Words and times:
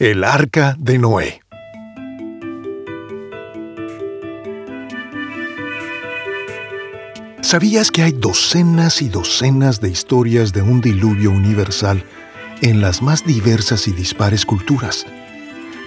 El 0.00 0.24
arca 0.24 0.76
de 0.78 0.96
Noé. 0.96 1.42
¿Sabías 7.42 7.90
que 7.90 8.04
hay 8.04 8.12
docenas 8.12 9.02
y 9.02 9.10
docenas 9.10 9.82
de 9.82 9.90
historias 9.90 10.54
de 10.54 10.62
un 10.62 10.80
diluvio 10.80 11.30
universal 11.30 12.02
en 12.62 12.80
las 12.80 13.02
más 13.02 13.26
diversas 13.26 13.88
y 13.88 13.92
dispares 13.92 14.46
culturas? 14.46 15.06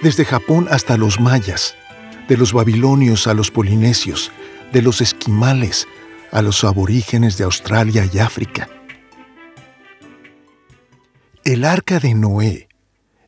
Desde 0.00 0.24
Japón 0.24 0.68
hasta 0.70 0.96
los 0.96 1.18
mayas, 1.18 1.74
de 2.28 2.36
los 2.36 2.52
babilonios 2.52 3.26
a 3.26 3.34
los 3.34 3.50
polinesios, 3.50 4.30
de 4.72 4.80
los 4.80 5.00
esquimales 5.00 5.88
a 6.30 6.40
los 6.40 6.62
aborígenes 6.62 7.36
de 7.36 7.42
Australia 7.42 8.08
y 8.12 8.20
África. 8.20 8.68
El 11.44 11.64
arca 11.64 11.98
de 11.98 12.14
Noé 12.14 12.63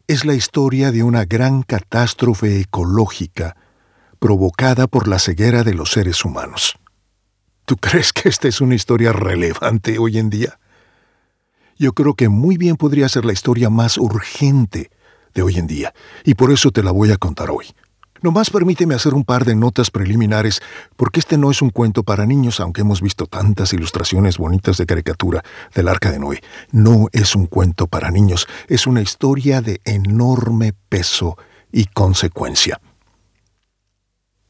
es 0.08 0.24
la 0.24 0.34
historia 0.34 0.92
de 0.92 1.02
una 1.02 1.24
gran 1.24 1.62
catástrofe 1.62 2.60
ecológica 2.60 3.56
provocada 4.20 4.86
por 4.86 5.08
la 5.08 5.18
ceguera 5.18 5.64
de 5.64 5.74
los 5.74 5.90
seres 5.90 6.24
humanos. 6.24 6.78
¿Tú 7.64 7.76
crees 7.80 8.12
que 8.12 8.28
esta 8.28 8.48
es 8.48 8.60
una 8.60 8.74
historia 8.74 9.12
relevante 9.12 9.98
hoy 9.98 10.18
en 10.18 10.30
día? 10.30 10.58
Yo 11.78 11.92
creo 11.92 12.14
que 12.14 12.28
muy 12.28 12.56
bien 12.56 12.76
podría 12.76 13.08
ser 13.08 13.24
la 13.24 13.32
historia 13.32 13.68
más 13.68 13.98
urgente 13.98 14.90
de 15.34 15.42
hoy 15.42 15.58
en 15.58 15.66
día, 15.66 15.92
y 16.24 16.34
por 16.34 16.50
eso 16.50 16.70
te 16.70 16.82
la 16.82 16.92
voy 16.92 17.10
a 17.10 17.18
contar 17.18 17.50
hoy. 17.50 17.66
Nomás 18.22 18.50
permíteme 18.50 18.94
hacer 18.94 19.14
un 19.14 19.24
par 19.24 19.44
de 19.44 19.54
notas 19.54 19.90
preliminares, 19.90 20.60
porque 20.96 21.20
este 21.20 21.38
no 21.38 21.50
es 21.50 21.62
un 21.62 21.70
cuento 21.70 22.02
para 22.02 22.26
niños, 22.26 22.60
aunque 22.60 22.80
hemos 22.80 23.02
visto 23.02 23.26
tantas 23.26 23.72
ilustraciones 23.72 24.38
bonitas 24.38 24.78
de 24.78 24.86
caricatura 24.86 25.44
del 25.74 25.88
Arca 25.88 26.10
de 26.10 26.18
Noé. 26.18 26.40
No 26.72 27.08
es 27.12 27.34
un 27.34 27.46
cuento 27.46 27.86
para 27.86 28.10
niños, 28.10 28.46
es 28.68 28.86
una 28.86 29.02
historia 29.02 29.60
de 29.60 29.80
enorme 29.84 30.72
peso 30.88 31.36
y 31.72 31.86
consecuencia. 31.86 32.80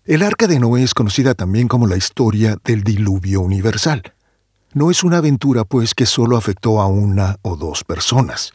El 0.04 0.22
Arca 0.22 0.46
de 0.46 0.60
Noé 0.60 0.84
es 0.84 0.94
conocida 0.94 1.34
también 1.34 1.66
como 1.66 1.88
la 1.88 1.96
historia 1.96 2.56
del 2.62 2.84
diluvio 2.84 3.41
universal. 3.41 4.14
No 4.72 4.91
es 4.91 5.02
una 5.02 5.16
aventura, 5.16 5.64
pues, 5.64 5.94
que 5.94 6.06
solo 6.06 6.36
afectó 6.36 6.80
a 6.80 6.86
una 6.86 7.38
o 7.42 7.56
dos 7.56 7.82
personas. 7.82 8.52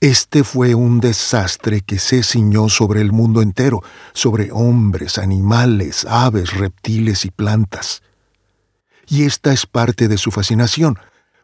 Este 0.00 0.44
fue 0.44 0.74
un 0.74 0.98
desastre 0.98 1.82
que 1.82 1.98
se 1.98 2.22
ciñó 2.22 2.70
sobre 2.70 3.02
el 3.02 3.12
mundo 3.12 3.42
entero, 3.42 3.82
sobre 4.14 4.50
hombres, 4.50 5.18
animales, 5.18 6.06
aves, 6.08 6.54
reptiles 6.54 7.26
y 7.26 7.30
plantas. 7.30 8.02
Y 9.08 9.24
esta 9.24 9.52
es 9.52 9.66
parte 9.66 10.08
de 10.08 10.16
su 10.16 10.30
fascinación, 10.30 10.98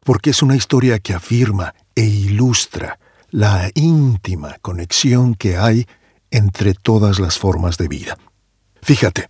porque 0.05 0.31
es 0.31 0.43
una 0.43 0.57
historia 0.57 1.01
que 1.01 1.13
afirma 1.13 1.75
e 1.95 2.05
ilustra 2.05 2.99
la 3.31 3.71
íntima 3.75 4.57
conexión 4.63 5.35
que 5.35 5.59
hay 5.59 5.87
entre 6.31 6.73
todas 6.73 7.19
las 7.19 7.39
formas 7.39 7.77
de 7.77 7.89
vida. 7.89 8.17
Fíjate, 8.81 9.29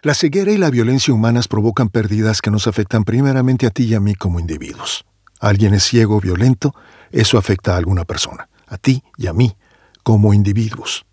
la 0.00 0.14
ceguera 0.14 0.50
y 0.52 0.56
la 0.56 0.70
violencia 0.70 1.12
humanas 1.12 1.46
provocan 1.46 1.90
pérdidas 1.90 2.40
que 2.40 2.50
nos 2.50 2.66
afectan 2.66 3.04
primeramente 3.04 3.66
a 3.66 3.70
ti 3.70 3.84
y 3.84 3.94
a 3.94 4.00
mí 4.00 4.14
como 4.14 4.40
individuos. 4.40 5.04
Alguien 5.40 5.74
es 5.74 5.84
ciego 5.84 6.20
violento, 6.20 6.74
eso 7.10 7.38
afecta 7.38 7.74
a 7.74 7.76
alguna 7.76 8.04
persona, 8.04 8.48
a 8.66 8.78
ti 8.78 9.02
y 9.16 9.26
a 9.26 9.32
mí, 9.32 9.56
como 10.02 10.34
individuos. 10.34 11.04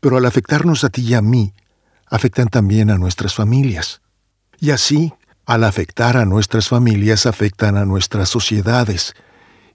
Pero 0.00 0.16
al 0.16 0.26
afectarnos 0.26 0.84
a 0.84 0.90
ti 0.90 1.02
y 1.02 1.14
a 1.14 1.22
mí, 1.22 1.54
afectan 2.06 2.48
también 2.48 2.90
a 2.90 2.98
nuestras 2.98 3.34
familias. 3.34 4.00
Y 4.60 4.70
así, 4.70 5.12
al 5.44 5.64
afectar 5.64 6.16
a 6.16 6.24
nuestras 6.24 6.68
familias, 6.68 7.26
afectan 7.26 7.76
a 7.76 7.84
nuestras 7.84 8.28
sociedades, 8.28 9.14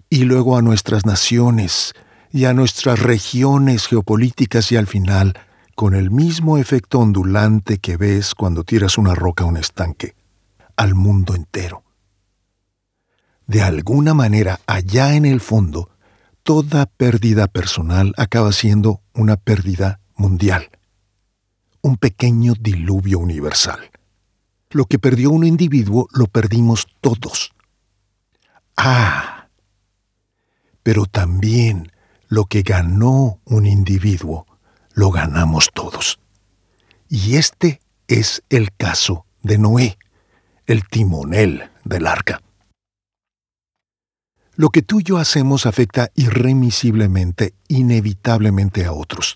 y 0.09 0.25
luego 0.25 0.57
a 0.57 0.61
nuestras 0.61 1.05
naciones, 1.05 1.93
y 2.31 2.45
a 2.45 2.53
nuestras 2.53 2.99
regiones 2.99 3.87
geopolíticas 3.87 4.71
y 4.71 4.77
al 4.77 4.87
final, 4.87 5.33
con 5.75 5.95
el 5.95 6.11
mismo 6.11 6.57
efecto 6.57 6.99
ondulante 6.99 7.79
que 7.79 7.97
ves 7.97 8.35
cuando 8.35 8.63
tiras 8.63 8.97
una 8.97 9.15
roca 9.15 9.43
a 9.43 9.47
un 9.47 9.57
estanque, 9.57 10.15
al 10.75 10.95
mundo 10.95 11.35
entero 11.35 11.82
de 13.47 13.61
alguna 13.61 14.13
manera 14.13 14.59
allá 14.65 15.15
en 15.15 15.25
el 15.25 15.41
fondo, 15.41 15.89
toda 16.43 16.85
pérdida 16.85 17.47
personal 17.47 18.13
acaba 18.17 18.51
siendo 18.51 19.01
una 19.13 19.37
pérdida 19.37 19.99
mundial, 20.15 20.69
un 21.81 21.97
pequeño 21.97 22.53
diluvio 22.59 23.19
universal. 23.19 23.91
Lo 24.69 24.85
que 24.85 24.99
perdió 24.99 25.31
un 25.31 25.45
individuo 25.45 26.07
lo 26.11 26.27
perdimos 26.27 26.87
todos. 26.99 27.53
Ah, 28.75 29.47
pero 30.81 31.05
también 31.05 31.91
lo 32.27 32.45
que 32.45 32.63
ganó 32.63 33.39
un 33.45 33.65
individuo 33.65 34.47
lo 34.93 35.11
ganamos 35.11 35.69
todos. 35.73 36.19
Y 37.09 37.35
este 37.35 37.79
es 38.07 38.43
el 38.49 38.73
caso 38.75 39.25
de 39.43 39.57
Noé, 39.57 39.97
el 40.65 40.87
timonel 40.87 41.69
del 41.83 42.07
arca. 42.07 42.41
Lo 44.55 44.69
que 44.69 44.83
tú 44.83 44.99
y 44.99 45.03
yo 45.03 45.17
hacemos 45.17 45.65
afecta 45.65 46.11
irremisiblemente, 46.15 47.55
inevitablemente 47.67 48.85
a 48.85 48.93
otros. 48.93 49.35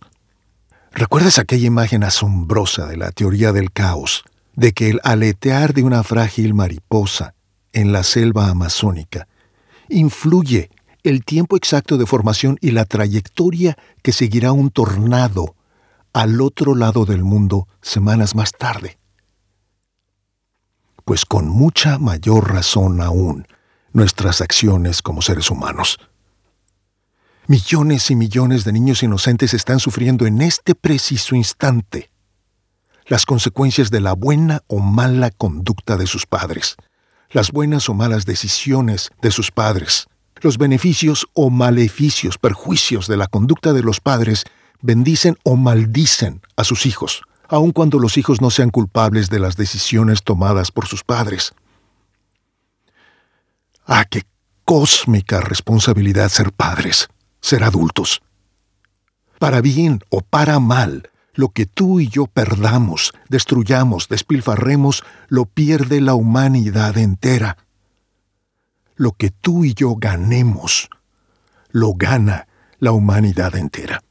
¿Recuerdas 0.91 1.39
aquella 1.39 1.67
imagen 1.67 2.03
asombrosa 2.03 2.85
de 2.85 2.97
la 2.97 3.11
teoría 3.11 3.51
del 3.51 3.71
caos, 3.71 4.23
de 4.55 4.73
que 4.73 4.89
el 4.89 4.99
aletear 5.03 5.73
de 5.73 5.83
una 5.83 6.03
frágil 6.03 6.53
mariposa 6.53 7.33
en 7.73 7.91
la 7.91 8.03
selva 8.03 8.49
amazónica 8.49 9.27
influye 9.89 10.69
el 11.03 11.23
tiempo 11.23 11.55
exacto 11.55 11.97
de 11.97 12.05
formación 12.05 12.57
y 12.61 12.71
la 12.71 12.85
trayectoria 12.85 13.77
que 14.01 14.11
seguirá 14.11 14.51
un 14.51 14.71
tornado 14.71 15.55
al 16.13 16.41
otro 16.41 16.75
lado 16.75 17.05
del 17.05 17.23
mundo 17.23 17.67
semanas 17.81 18.35
más 18.35 18.51
tarde? 18.51 18.97
Pues 21.05 21.25
con 21.25 21.47
mucha 21.47 21.97
mayor 21.99 22.51
razón 22.51 23.01
aún, 23.01 23.47
nuestras 23.97 24.41
acciones 24.41 25.01
como 25.01 25.23
seres 25.23 25.49
humanos. 25.49 25.99
Millones 27.47 28.11
y 28.11 28.15
millones 28.15 28.63
de 28.63 28.71
niños 28.71 29.01
inocentes 29.01 29.55
están 29.55 29.79
sufriendo 29.79 30.27
en 30.27 30.43
este 30.43 30.75
preciso 30.75 31.35
instante 31.35 32.11
las 33.07 33.25
consecuencias 33.25 33.89
de 33.89 33.99
la 33.99 34.13
buena 34.13 34.61
o 34.67 34.79
mala 34.79 35.31
conducta 35.31 35.97
de 35.97 36.05
sus 36.05 36.27
padres, 36.27 36.75
las 37.31 37.51
buenas 37.51 37.89
o 37.89 37.95
malas 37.95 38.25
decisiones 38.25 39.09
de 39.21 39.31
sus 39.31 39.49
padres, 39.49 40.05
los 40.41 40.59
beneficios 40.59 41.25
o 41.33 41.49
maleficios, 41.49 42.37
perjuicios 42.37 43.07
de 43.07 43.17
la 43.17 43.25
conducta 43.25 43.73
de 43.73 43.81
los 43.81 43.99
padres 43.99 44.43
bendicen 44.79 45.37
o 45.43 45.55
maldicen 45.55 46.41
a 46.55 46.63
sus 46.63 46.85
hijos, 46.85 47.23
aun 47.47 47.71
cuando 47.71 47.97
los 47.97 48.19
hijos 48.19 48.41
no 48.41 48.51
sean 48.51 48.69
culpables 48.69 49.31
de 49.31 49.39
las 49.39 49.57
decisiones 49.57 50.21
tomadas 50.21 50.69
por 50.69 50.85
sus 50.85 51.03
padres. 51.03 51.53
Ah, 53.89 54.03
qué 54.03 54.23
cósmica 54.65 55.39
responsabilidad 55.39 56.27
ser 56.27 56.51
padres, 56.51 57.07
ser 57.39 57.63
adultos. 57.63 58.21
Para 59.39 59.61
bien 59.61 60.01
o 60.09 60.19
para 60.19 60.59
mal, 60.59 61.09
lo 61.33 61.49
que 61.49 61.65
tú 61.65 62.01
y 62.01 62.09
yo 62.09 62.27
perdamos, 62.27 63.13
destruyamos, 63.29 64.09
despilfarremos, 64.09 65.05
lo 65.29 65.45
pierde 65.45 66.01
la 66.01 66.15
humanidad 66.15 66.97
entera. 66.97 67.55
Lo 68.97 69.13
que 69.13 69.29
tú 69.29 69.63
y 69.63 69.73
yo 69.73 69.95
ganemos, 69.95 70.89
lo 71.69 71.93
gana 71.93 72.49
la 72.79 72.91
humanidad 72.91 73.55
entera. 73.55 74.03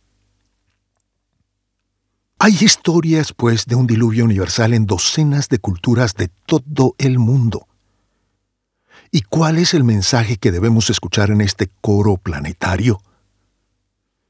Hay 2.39 2.57
historias, 2.61 3.35
pues, 3.35 3.67
de 3.67 3.75
un 3.75 3.87
diluvio 3.87 4.25
universal 4.25 4.73
en 4.73 4.87
docenas 4.87 5.51
de 5.51 5.59
culturas 5.59 6.15
de 6.15 6.29
todo 6.29 6.95
el 6.97 7.19
mundo. 7.19 7.67
¿Y 9.11 9.23
cuál 9.23 9.59
es 9.59 9.75
el 9.75 9.85
mensaje 9.85 10.37
que 10.37 10.51
debemos 10.51 10.91
escuchar 10.91 11.31
en 11.31 11.41
este 11.41 11.71
coro 11.81 12.17
planetario? 12.17 13.01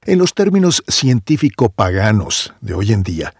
En 0.02 0.18
los 0.18 0.34
términos 0.34 0.84
científico-paganos 0.86 2.54
de 2.60 2.74
hoy 2.74 2.92
en 2.92 3.02
día, 3.02 3.34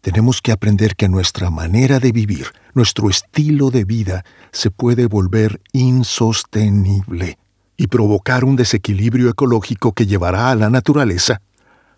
tenemos 0.00 0.42
que 0.42 0.50
aprender 0.50 0.96
que 0.96 1.08
nuestra 1.08 1.50
manera 1.50 2.00
de 2.00 2.10
vivir, 2.10 2.46
nuestro 2.74 3.08
estilo 3.08 3.70
de 3.70 3.84
vida, 3.84 4.24
se 4.50 4.70
puede 4.70 5.06
volver 5.06 5.60
insostenible 5.72 7.38
y 7.76 7.86
provocar 7.86 8.44
un 8.44 8.56
desequilibrio 8.56 9.30
ecológico 9.30 9.92
que 9.92 10.06
llevará 10.06 10.50
a 10.50 10.54
la 10.56 10.70
naturaleza, 10.70 11.42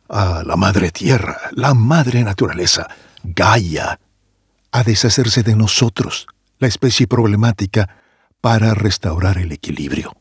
a 0.08 0.42
la 0.44 0.56
madre 0.56 0.90
tierra, 0.90 1.38
la 1.52 1.74
madre 1.74 2.22
naturaleza, 2.24 2.88
Gaia, 3.22 3.98
a 4.70 4.82
deshacerse 4.82 5.42
de 5.42 5.56
nosotros, 5.56 6.26
la 6.58 6.68
especie 6.68 7.06
problemática, 7.06 7.88
para 8.44 8.74
restaurar 8.74 9.38
el 9.38 9.52
equilibrio. 9.52 10.14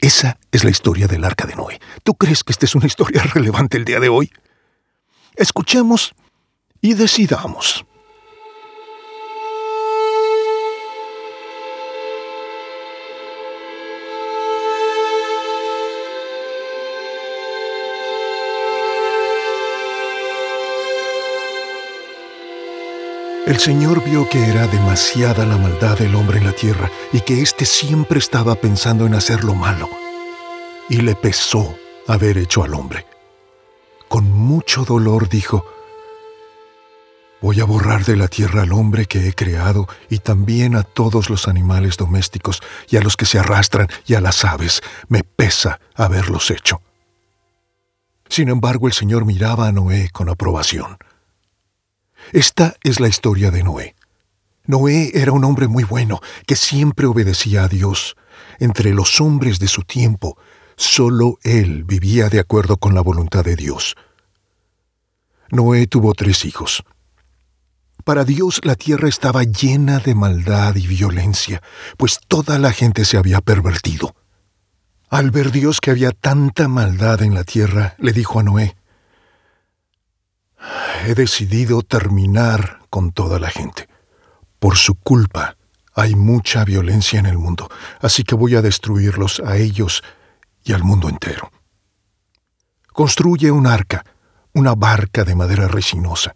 Esa 0.00 0.40
es 0.50 0.64
la 0.64 0.70
historia 0.70 1.06
del 1.06 1.24
arca 1.24 1.46
de 1.46 1.54
Noé. 1.54 1.78
¿Tú 2.02 2.14
crees 2.14 2.42
que 2.42 2.50
esta 2.50 2.66
es 2.66 2.74
una 2.74 2.88
historia 2.88 3.22
relevante 3.34 3.76
el 3.76 3.84
día 3.84 4.00
de 4.00 4.08
hoy? 4.08 4.32
Escuchemos 5.36 6.12
y 6.80 6.94
decidamos. 6.94 7.86
El 23.50 23.58
Señor 23.58 24.04
vio 24.04 24.28
que 24.28 24.48
era 24.48 24.68
demasiada 24.68 25.44
la 25.44 25.56
maldad 25.56 25.98
del 25.98 26.14
hombre 26.14 26.38
en 26.38 26.46
la 26.46 26.52
tierra 26.52 26.88
y 27.12 27.20
que 27.22 27.42
éste 27.42 27.64
siempre 27.64 28.20
estaba 28.20 28.54
pensando 28.54 29.06
en 29.06 29.14
hacer 29.14 29.42
lo 29.42 29.56
malo. 29.56 29.90
Y 30.88 30.98
le 30.98 31.16
pesó 31.16 31.76
haber 32.06 32.38
hecho 32.38 32.62
al 32.62 32.74
hombre. 32.74 33.06
Con 34.08 34.30
mucho 34.30 34.84
dolor 34.84 35.28
dijo, 35.28 35.66
Voy 37.40 37.60
a 37.60 37.64
borrar 37.64 38.04
de 38.04 38.16
la 38.16 38.28
tierra 38.28 38.62
al 38.62 38.72
hombre 38.72 39.06
que 39.06 39.26
he 39.26 39.32
creado 39.32 39.88
y 40.08 40.20
también 40.20 40.76
a 40.76 40.84
todos 40.84 41.28
los 41.28 41.48
animales 41.48 41.96
domésticos 41.96 42.62
y 42.88 42.98
a 42.98 43.00
los 43.00 43.16
que 43.16 43.26
se 43.26 43.40
arrastran 43.40 43.88
y 44.06 44.14
a 44.14 44.20
las 44.20 44.44
aves. 44.44 44.80
Me 45.08 45.24
pesa 45.24 45.80
haberlos 45.96 46.52
hecho. 46.52 46.82
Sin 48.28 48.48
embargo, 48.48 48.86
el 48.86 48.92
Señor 48.92 49.24
miraba 49.24 49.66
a 49.66 49.72
Noé 49.72 50.08
con 50.12 50.28
aprobación. 50.28 50.98
Esta 52.32 52.76
es 52.84 53.00
la 53.00 53.08
historia 53.08 53.50
de 53.50 53.64
Noé. 53.64 53.96
Noé 54.64 55.10
era 55.14 55.32
un 55.32 55.44
hombre 55.44 55.66
muy 55.66 55.82
bueno, 55.82 56.20
que 56.46 56.54
siempre 56.54 57.06
obedecía 57.06 57.64
a 57.64 57.68
Dios. 57.68 58.16
Entre 58.60 58.94
los 58.94 59.20
hombres 59.20 59.58
de 59.58 59.66
su 59.66 59.82
tiempo, 59.82 60.38
solo 60.76 61.38
él 61.42 61.82
vivía 61.84 62.28
de 62.28 62.38
acuerdo 62.38 62.76
con 62.76 62.94
la 62.94 63.00
voluntad 63.00 63.44
de 63.44 63.56
Dios. 63.56 63.96
Noé 65.50 65.88
tuvo 65.88 66.14
tres 66.14 66.44
hijos. 66.44 66.84
Para 68.04 68.24
Dios 68.24 68.60
la 68.62 68.76
tierra 68.76 69.08
estaba 69.08 69.42
llena 69.42 69.98
de 69.98 70.14
maldad 70.14 70.76
y 70.76 70.86
violencia, 70.86 71.62
pues 71.96 72.20
toda 72.28 72.58
la 72.60 72.72
gente 72.72 73.04
se 73.04 73.16
había 73.16 73.40
pervertido. 73.40 74.14
Al 75.08 75.32
ver 75.32 75.50
Dios 75.50 75.80
que 75.80 75.90
había 75.90 76.12
tanta 76.12 76.68
maldad 76.68 77.22
en 77.22 77.34
la 77.34 77.42
tierra, 77.42 77.96
le 77.98 78.12
dijo 78.12 78.38
a 78.38 78.44
Noé, 78.44 78.76
He 81.06 81.14
decidido 81.14 81.82
terminar 81.82 82.80
con 82.90 83.12
toda 83.12 83.38
la 83.38 83.50
gente. 83.50 83.88
Por 84.58 84.76
su 84.76 84.94
culpa 84.94 85.56
hay 85.94 86.14
mucha 86.14 86.64
violencia 86.64 87.18
en 87.18 87.26
el 87.26 87.38
mundo, 87.38 87.68
así 88.00 88.24
que 88.24 88.34
voy 88.34 88.54
a 88.54 88.62
destruirlos 88.62 89.40
a 89.44 89.56
ellos 89.56 90.02
y 90.64 90.72
al 90.72 90.84
mundo 90.84 91.08
entero. 91.08 91.50
Construye 92.92 93.50
un 93.50 93.66
arca, 93.66 94.04
una 94.52 94.74
barca 94.74 95.24
de 95.24 95.34
madera 95.34 95.68
resinosa 95.68 96.34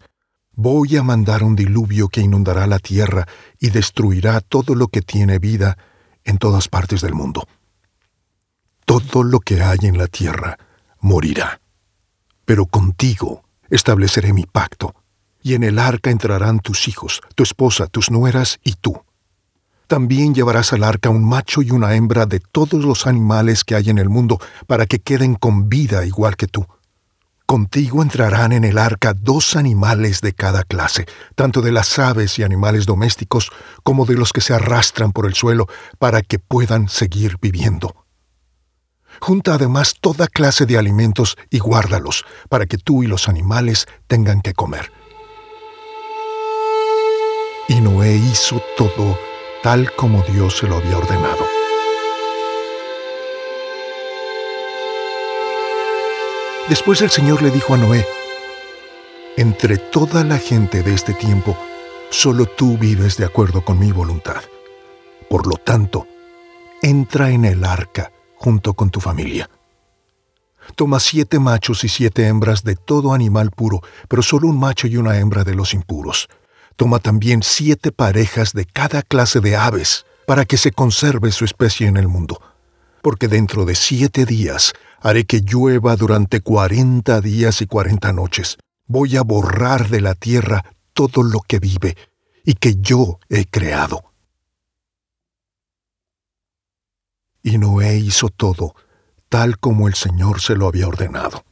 Voy 0.57 0.95
a 0.95 1.03
mandar 1.03 1.43
un 1.43 1.53
diluvio 1.53 2.07
que 2.07 2.21
inundará 2.21 2.65
la 2.65 2.79
tierra 2.79 3.27
y 3.59 3.71
destruirá 3.71 4.39
todo 4.39 4.73
lo 4.73 4.87
que 4.87 5.01
tiene 5.01 5.37
vida 5.37 5.77
en 6.23 6.37
todas 6.37 6.69
partes 6.69 7.01
del 7.01 7.13
mundo. 7.13 7.45
Todo 8.85 9.23
lo 9.23 9.41
que 9.41 9.61
hay 9.61 9.79
en 9.81 9.97
la 9.97 10.07
tierra 10.07 10.57
morirá. 11.01 11.59
Pero 12.45 12.67
contigo 12.67 13.43
estableceré 13.69 14.33
mi 14.33 14.45
pacto, 14.45 14.93
y 15.41 15.53
en 15.53 15.63
el 15.63 15.79
arca 15.79 16.09
entrarán 16.09 16.59
tus 16.59 16.87
hijos, 16.87 17.21
tu 17.35 17.43
esposa, 17.43 17.87
tus 17.87 18.11
nueras 18.11 18.59
y 18.63 18.73
tú. 18.73 19.01
También 19.87 20.33
llevarás 20.33 20.73
al 20.73 20.83
arca 20.83 21.09
un 21.09 21.23
macho 21.23 21.61
y 21.61 21.71
una 21.71 21.95
hembra 21.95 22.25
de 22.25 22.39
todos 22.39 22.83
los 22.83 23.05
animales 23.05 23.63
que 23.63 23.75
hay 23.75 23.89
en 23.89 23.99
el 23.99 24.09
mundo, 24.09 24.39
para 24.65 24.87
que 24.87 24.99
queden 24.99 25.35
con 25.35 25.69
vida 25.69 26.05
igual 26.05 26.35
que 26.35 26.47
tú. 26.47 26.65
Contigo 27.45 28.01
entrarán 28.01 28.53
en 28.53 28.63
el 28.63 28.79
arca 28.79 29.13
dos 29.13 29.55
animales 29.55 30.21
de 30.21 30.33
cada 30.33 30.63
clase, 30.63 31.05
tanto 31.35 31.61
de 31.61 31.71
las 31.71 31.99
aves 31.99 32.39
y 32.39 32.43
animales 32.43 32.87
domésticos 32.87 33.51
como 33.83 34.07
de 34.07 34.15
los 34.15 34.33
que 34.33 34.41
se 34.41 34.55
arrastran 34.55 35.11
por 35.11 35.27
el 35.27 35.35
suelo, 35.35 35.67
para 35.99 36.23
que 36.23 36.39
puedan 36.39 36.89
seguir 36.89 37.37
viviendo. 37.39 38.04
Junta 39.19 39.55
además 39.55 39.95
toda 39.99 40.27
clase 40.27 40.65
de 40.65 40.77
alimentos 40.77 41.37
y 41.49 41.59
guárdalos, 41.59 42.25
para 42.49 42.65
que 42.65 42.77
tú 42.77 43.03
y 43.03 43.07
los 43.07 43.27
animales 43.27 43.87
tengan 44.07 44.41
que 44.41 44.53
comer. 44.53 44.91
Y 47.67 47.81
Noé 47.81 48.15
hizo 48.15 48.61
todo 48.77 49.17
tal 49.63 49.91
como 49.95 50.21
Dios 50.21 50.57
se 50.57 50.67
lo 50.67 50.75
había 50.75 50.97
ordenado. 50.97 51.43
Después 56.69 57.01
el 57.01 57.09
Señor 57.09 57.41
le 57.41 57.49
dijo 57.49 57.73
a 57.73 57.77
Noé, 57.77 58.05
Entre 59.37 59.77
toda 59.77 60.23
la 60.23 60.37
gente 60.37 60.83
de 60.83 60.93
este 60.93 61.13
tiempo, 61.13 61.57
solo 62.11 62.45
tú 62.45 62.77
vives 62.77 63.17
de 63.17 63.25
acuerdo 63.25 63.65
con 63.65 63.79
mi 63.79 63.91
voluntad. 63.91 64.43
Por 65.29 65.47
lo 65.47 65.55
tanto, 65.55 66.07
entra 66.81 67.31
en 67.31 67.45
el 67.45 67.65
arca 67.65 68.11
junto 68.35 68.73
con 68.73 68.89
tu 68.89 68.99
familia. 68.99 69.49
Toma 70.75 70.99
siete 70.99 71.39
machos 71.39 71.83
y 71.83 71.89
siete 71.89 72.27
hembras 72.27 72.63
de 72.63 72.75
todo 72.75 73.13
animal 73.13 73.51
puro, 73.51 73.81
pero 74.07 74.21
solo 74.21 74.47
un 74.47 74.59
macho 74.59 74.87
y 74.87 74.97
una 74.97 75.17
hembra 75.17 75.43
de 75.43 75.55
los 75.55 75.73
impuros. 75.73 76.27
Toma 76.75 76.99
también 76.99 77.43
siete 77.43 77.91
parejas 77.91 78.53
de 78.53 78.65
cada 78.65 79.01
clase 79.01 79.39
de 79.39 79.55
aves, 79.55 80.05
para 80.25 80.45
que 80.45 80.57
se 80.57 80.71
conserve 80.71 81.31
su 81.31 81.45
especie 81.45 81.87
en 81.87 81.97
el 81.97 82.07
mundo. 82.07 82.41
Porque 83.03 83.27
dentro 83.27 83.65
de 83.65 83.75
siete 83.75 84.25
días 84.25 84.73
Haré 85.05 85.25
que 85.25 85.41
llueva 85.41 85.95
durante 85.95 86.41
cuarenta 86.41 87.21
días 87.21 87.61
y 87.61 87.67
cuarenta 87.67 88.11
noches. 88.11 88.57
Voy 88.87 89.17
a 89.17 89.21
borrar 89.21 89.89
de 89.89 90.01
la 90.01 90.15
tierra 90.15 90.65
todo 90.93 91.21
lo 91.21 91.41
que 91.41 91.59
vive 91.59 91.95
y 92.43 92.55
que 92.55 92.77
yo 92.77 93.19
he 93.29 93.45
creado. 93.45 94.14
Y 97.45 97.59
Noé 97.59 97.97
hizo 97.97 98.29
todo 98.29 98.73
tal 99.29 99.59
como 99.59 99.87
el 99.87 99.93
Señor 99.93 100.41
se 100.41 100.55
lo 100.55 100.67
había 100.67 100.87
ordenado. 100.87 101.43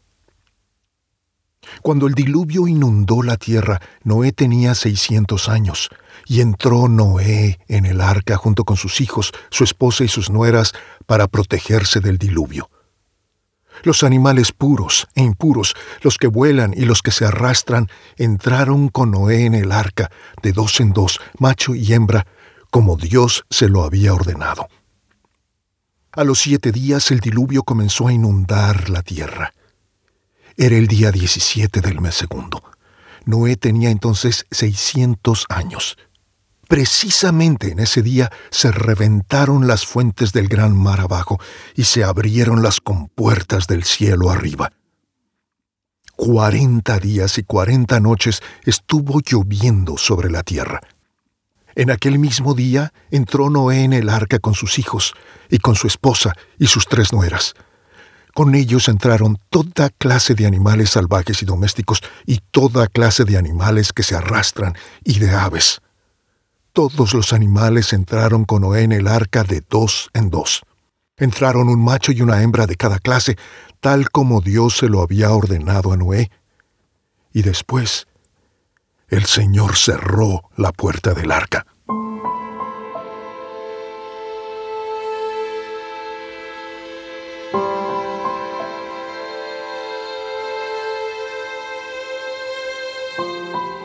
Cuando 1.81 2.07
el 2.07 2.13
diluvio 2.13 2.67
inundó 2.67 3.21
la 3.21 3.37
tierra, 3.37 3.79
Noé 4.03 4.31
tenía 4.31 4.73
seiscientos 4.73 5.49
años, 5.49 5.89
y 6.25 6.41
entró 6.41 6.87
Noé 6.87 7.59
en 7.67 7.85
el 7.85 8.01
arca 8.01 8.37
junto 8.37 8.63
con 8.63 8.75
sus 8.75 9.01
hijos, 9.01 9.33
su 9.51 9.63
esposa 9.63 10.03
y 10.03 10.07
sus 10.07 10.29
nueras, 10.29 10.73
para 11.05 11.27
protegerse 11.27 11.99
del 11.99 12.17
diluvio 12.17 12.69
los 13.81 14.03
animales 14.03 14.51
puros 14.51 15.07
e 15.15 15.23
impuros, 15.23 15.75
los 16.03 16.17
que 16.17 16.27
vuelan 16.27 16.73
y 16.77 16.85
los 16.85 17.01
que 17.01 17.11
se 17.11 17.25
arrastran, 17.25 17.89
entraron 18.17 18.87
con 18.87 19.11
Noé 19.11 19.45
en 19.45 19.55
el 19.55 19.71
arca, 19.71 20.09
de 20.41 20.53
dos 20.53 20.79
en 20.79 20.93
dos, 20.93 21.19
macho 21.39 21.75
y 21.75 21.91
hembra, 21.91 22.25
como 22.69 22.95
Dios 22.95 23.45
se 23.49 23.67
lo 23.67 23.83
había 23.83 24.13
ordenado. 24.13 24.69
A 26.15 26.23
los 26.23 26.41
siete 26.41 26.71
días 26.71 27.09
el 27.09 27.21
diluvio 27.21 27.63
comenzó 27.63 28.07
a 28.07 28.13
inundar 28.13 28.89
la 28.91 29.01
tierra. 29.01 29.51
Era 30.55 30.77
el 30.77 30.87
día 30.87 31.11
diecisiete 31.11 31.81
del 31.81 32.01
mes 32.01 32.13
segundo. 32.13 32.63
Noé 33.25 33.55
tenía 33.55 33.89
entonces 33.89 34.45
seiscientos 34.51 35.47
años. 35.49 35.97
Precisamente 36.67 37.71
en 37.71 37.79
ese 37.79 38.03
día 38.03 38.31
se 38.51 38.71
reventaron 38.71 39.65
las 39.65 39.87
fuentes 39.87 40.33
del 40.33 40.49
gran 40.49 40.77
mar 40.77 41.01
abajo 41.01 41.39
y 41.75 41.85
se 41.85 42.03
abrieron 42.03 42.61
las 42.61 42.79
compuertas 42.79 43.65
del 43.65 43.83
cielo 43.83 44.29
arriba. 44.29 44.71
Cuarenta 46.15 46.99
días 46.99 47.39
y 47.39 47.43
cuarenta 47.43 47.99
noches 47.99 48.41
estuvo 48.65 49.19
lloviendo 49.19 49.97
sobre 49.97 50.29
la 50.29 50.43
tierra. 50.43 50.79
En 51.75 51.91
aquel 51.91 52.19
mismo 52.19 52.53
día 52.53 52.93
entró 53.11 53.49
Noé 53.49 53.83
en 53.83 53.93
el 53.93 54.09
arca 54.09 54.39
con 54.39 54.53
sus 54.53 54.79
hijos 54.79 55.13
y 55.49 55.59
con 55.59 55.75
su 55.75 55.87
esposa 55.87 56.33
y 56.59 56.67
sus 56.67 56.87
tres 56.87 57.13
nueras. 57.13 57.53
Con 58.33 58.55
ellos 58.55 58.89
entraron 58.89 59.37
toda 59.49 59.89
clase 59.89 60.33
de 60.33 60.45
animales 60.45 60.91
salvajes 60.91 61.41
y 61.43 61.45
domésticos 61.45 62.01
y 62.25 62.39
toda 62.51 62.87
clase 62.87 63.25
de 63.25 63.37
animales 63.37 63.93
que 63.93 64.03
se 64.03 64.15
arrastran 64.15 64.75
y 65.03 65.19
de 65.19 65.31
aves 65.31 65.81
todos 66.73 67.13
los 67.13 67.33
animales 67.33 67.93
entraron 67.93 68.45
con 68.45 68.63
Noé 68.63 68.81
en 68.81 68.91
el 68.91 69.07
arca 69.07 69.43
de 69.43 69.63
dos 69.69 70.09
en 70.13 70.31
dos. 70.31 70.63
Entraron 71.17 71.69
un 71.69 71.83
macho 71.83 72.11
y 72.11 72.21
una 72.21 72.41
hembra 72.41 72.65
de 72.65 72.75
cada 72.75 72.97
clase, 72.97 73.37
tal 73.79 74.09
como 74.09 74.41
Dios 74.41 74.77
se 74.77 74.89
lo 74.89 75.01
había 75.01 75.31
ordenado 75.31 75.93
a 75.93 75.97
Noé. 75.97 76.31
Y 77.31 77.43
después, 77.43 78.07
el 79.13 79.25
Señor 79.25 79.75
cerró 79.75 80.49
la 80.57 80.71
puerta 80.71 81.13
del 81.13 81.31
arca. 81.31 81.67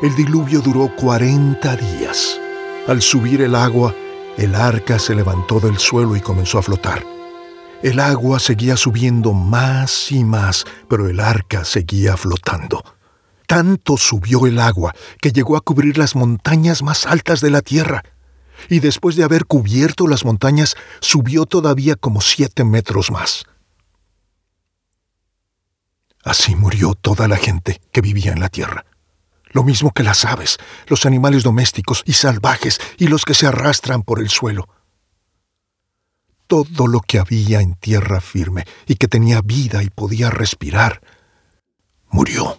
El 0.01 0.15
diluvio 0.17 0.63
duró 0.63 0.97
cuarenta 0.97 1.77
días. 1.77 2.41
Al 2.87 3.03
subir 3.03 3.43
el 3.43 3.55
agua, 3.55 3.95
el 4.39 4.55
arca 4.55 4.99
se 4.99 5.15
levantó 5.15 5.61
del 5.61 5.77
suelo 5.77 6.17
y 6.17 6.23
comenzó 6.23 6.57
a 6.57 6.63
flotar. 6.63 7.05
El 7.83 8.01
agua 8.01 8.39
seguía 8.39 8.79
subiendo 8.79 9.35
más 9.35 10.11
y 10.11 10.25
más, 10.25 10.65
pero 10.89 11.07
el 11.07 11.21
arca 11.21 11.67
seguía 11.67 12.17
flotando. 12.17 12.83
Tanto 13.49 13.97
subió 13.97 14.47
el 14.47 14.61
agua 14.61 14.95
que 15.23 15.33
llegó 15.33 15.57
a 15.57 15.63
cubrir 15.63 15.97
las 15.97 16.15
montañas 16.15 16.83
más 16.83 17.07
altas 17.07 17.41
de 17.41 17.49
la 17.49 17.63
tierra. 17.63 18.05
Y 18.69 18.81
después 18.81 19.17
de 19.17 19.25
haber 19.25 19.47
cubierto 19.47 20.07
las 20.07 20.27
montañas, 20.27 20.77
subió 21.01 21.47
todavía 21.47 21.97
como 21.97 22.21
siete 22.21 22.63
metros 22.63 23.11
más. 23.11 23.47
Así 26.23 26.57
murió 26.57 26.93
toda 26.93 27.27
la 27.27 27.39
gente 27.39 27.81
que 27.91 28.03
vivía 28.03 28.33
en 28.33 28.41
la 28.41 28.51
tierra. 28.51 28.85
lo 29.53 29.65
mismo 29.65 29.93
que 29.93 30.03
las 30.03 30.27
aves, 30.27 30.59
los 30.89 31.07
animales 31.07 31.43
domésticos 31.43 32.03
y 32.05 32.13
salvajes 32.13 32.79
y 32.99 33.07
los 33.07 33.25
que 33.25 33.33
se 33.33 33.47
arrastran 33.47 34.03
por 34.03 34.21
el 34.21 34.29
suelo. 34.29 34.69
Todo 36.47 36.87
lo 36.87 37.01
que 37.01 37.19
había 37.19 37.63
en 37.63 37.75
tierra 37.77 38.21
firme 38.21 38.67
y 38.87 38.97
que 38.97 39.09
tenía 39.09 39.41
vida 39.41 39.83
y 39.83 39.89
podía 39.89 40.29
respirar, 40.29 41.01
murió. 42.11 42.59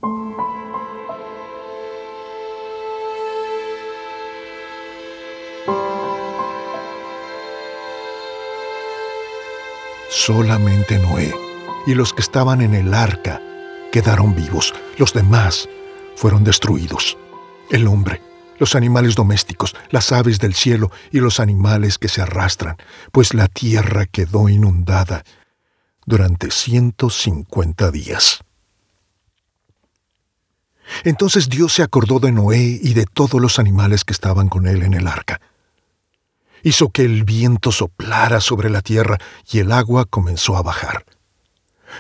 Solamente 10.09 10.97
Noé 10.97 11.35
y 11.85 11.93
los 11.93 12.13
que 12.13 12.21
estaban 12.21 12.61
en 12.61 12.73
el 12.73 12.95
arca 12.95 13.39
quedaron 13.91 14.35
vivos, 14.35 14.73
los 14.97 15.13
demás 15.13 15.69
fueron 16.15 16.43
destruidos. 16.43 17.15
El 17.69 17.85
hombre, 17.85 18.19
los 18.57 18.73
animales 18.73 19.13
domésticos, 19.13 19.75
las 19.91 20.11
aves 20.11 20.39
del 20.39 20.55
cielo 20.55 20.91
y 21.11 21.19
los 21.19 21.39
animales 21.39 21.99
que 21.99 22.07
se 22.07 22.23
arrastran, 22.23 22.77
pues 23.11 23.35
la 23.35 23.47
tierra 23.47 24.07
quedó 24.07 24.49
inundada 24.49 25.23
durante 26.07 26.49
150 26.49 27.91
días. 27.91 28.39
Entonces 31.03 31.49
Dios 31.49 31.73
se 31.73 31.83
acordó 31.83 32.19
de 32.19 32.31
Noé 32.31 32.79
y 32.81 32.95
de 32.95 33.05
todos 33.05 33.39
los 33.39 33.59
animales 33.59 34.03
que 34.03 34.13
estaban 34.13 34.49
con 34.49 34.67
él 34.67 34.81
en 34.81 34.95
el 34.95 35.07
arca. 35.07 35.39
Hizo 36.63 36.89
que 36.89 37.03
el 37.03 37.23
viento 37.23 37.71
soplara 37.71 38.41
sobre 38.41 38.69
la 38.69 38.81
tierra 38.81 39.17
y 39.51 39.59
el 39.59 39.71
agua 39.71 40.05
comenzó 40.05 40.57
a 40.57 40.61
bajar. 40.61 41.05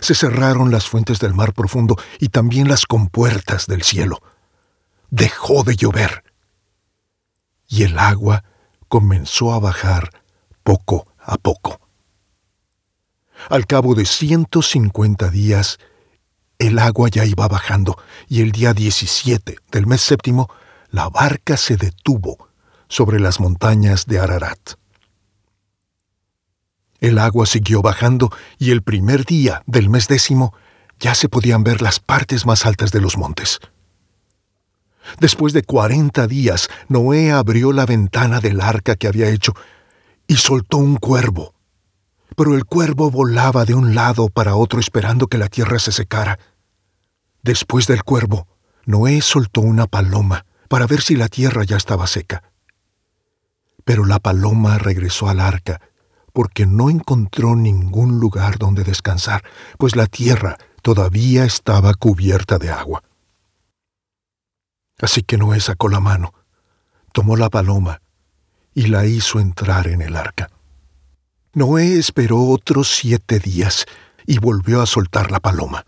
Se 0.01 0.15
cerraron 0.15 0.71
las 0.71 0.87
fuentes 0.87 1.19
del 1.19 1.33
mar 1.33 1.53
profundo 1.53 1.95
y 2.19 2.29
también 2.29 2.67
las 2.67 2.85
compuertas 2.85 3.67
del 3.67 3.83
cielo. 3.83 4.19
Dejó 5.09 5.63
de 5.63 5.75
llover. 5.75 6.23
Y 7.67 7.83
el 7.83 7.97
agua 7.97 8.43
comenzó 8.87 9.53
a 9.53 9.59
bajar 9.59 10.09
poco 10.63 11.07
a 11.19 11.37
poco. 11.37 11.79
Al 13.49 13.65
cabo 13.65 13.95
de 13.95 14.05
150 14.05 15.29
días, 15.29 15.77
el 16.57 16.77
agua 16.77 17.07
ya 17.09 17.25
iba 17.25 17.47
bajando 17.47 17.97
y 18.27 18.41
el 18.41 18.51
día 18.51 18.73
17 18.73 19.57
del 19.71 19.87
mes 19.87 20.01
séptimo, 20.01 20.49
la 20.91 21.07
barca 21.09 21.55
se 21.55 21.77
detuvo 21.77 22.48
sobre 22.89 23.19
las 23.19 23.39
montañas 23.39 24.05
de 24.07 24.19
Ararat. 24.19 24.73
El 26.99 27.17
agua 27.17 27.45
siguió 27.45 27.81
bajando 27.81 28.29
y 28.57 28.71
el 28.71 28.81
primer 28.81 29.23
día 29.23 29.63
del 29.65 29.89
mes 29.89 30.09
décimo 30.09 30.53
ya 30.99 31.15
se 31.15 31.29
podían 31.29 31.63
ver 31.63 31.81
las 31.81 32.01
partes 32.01 32.45
más 32.45 32.65
altas 32.65 32.91
de 32.91 32.99
los 32.99 33.17
montes. 33.17 33.59
Después 35.19 35.53
de 35.53 35.63
cuarenta 35.63 36.27
días, 36.27 36.69
Noé 36.89 37.31
abrió 37.31 37.71
la 37.71 37.85
ventana 37.85 38.41
del 38.41 38.59
arca 38.59 38.95
que 38.95 39.07
había 39.07 39.29
hecho 39.29 39.53
y 40.27 40.35
soltó 40.35 40.77
un 40.77 40.97
cuervo. 40.97 41.53
Pero 42.35 42.55
el 42.55 42.65
cuervo 42.65 43.09
volaba 43.09 43.65
de 43.65 43.73
un 43.73 43.95
lado 43.95 44.29
para 44.29 44.55
otro 44.55 44.79
esperando 44.79 45.27
que 45.27 45.37
la 45.37 45.47
tierra 45.47 45.79
se 45.79 45.91
secara. 45.91 46.37
Después 47.41 47.87
del 47.87 48.03
cuervo, 48.03 48.47
Noé 48.85 49.21
soltó 49.21 49.61
una 49.61 49.87
paloma 49.87 50.45
para 50.67 50.85
ver 50.85 51.01
si 51.01 51.15
la 51.15 51.29
tierra 51.29 51.63
ya 51.63 51.77
estaba 51.77 52.05
seca. 52.05 52.43
Pero 53.85 54.05
la 54.05 54.19
paloma 54.19 54.77
regresó 54.77 55.29
al 55.29 55.39
arca 55.39 55.81
porque 56.33 56.65
no 56.65 56.89
encontró 56.89 57.55
ningún 57.55 58.19
lugar 58.19 58.57
donde 58.57 58.83
descansar, 58.83 59.43
pues 59.77 59.95
la 59.95 60.07
tierra 60.07 60.57
todavía 60.81 61.43
estaba 61.43 61.93
cubierta 61.93 62.57
de 62.57 62.69
agua. 62.69 63.03
Así 65.01 65.23
que 65.23 65.37
Noé 65.37 65.59
sacó 65.59 65.89
la 65.89 65.99
mano, 65.99 66.33
tomó 67.13 67.35
la 67.37 67.49
paloma 67.49 68.01
y 68.73 68.87
la 68.87 69.05
hizo 69.05 69.39
entrar 69.39 69.87
en 69.87 70.01
el 70.01 70.15
arca. 70.15 70.49
Noé 71.53 71.97
esperó 71.97 72.43
otros 72.43 72.87
siete 72.89 73.39
días 73.39 73.85
y 74.25 74.37
volvió 74.37 74.81
a 74.81 74.85
soltar 74.85 75.31
la 75.31 75.39
paloma. 75.39 75.85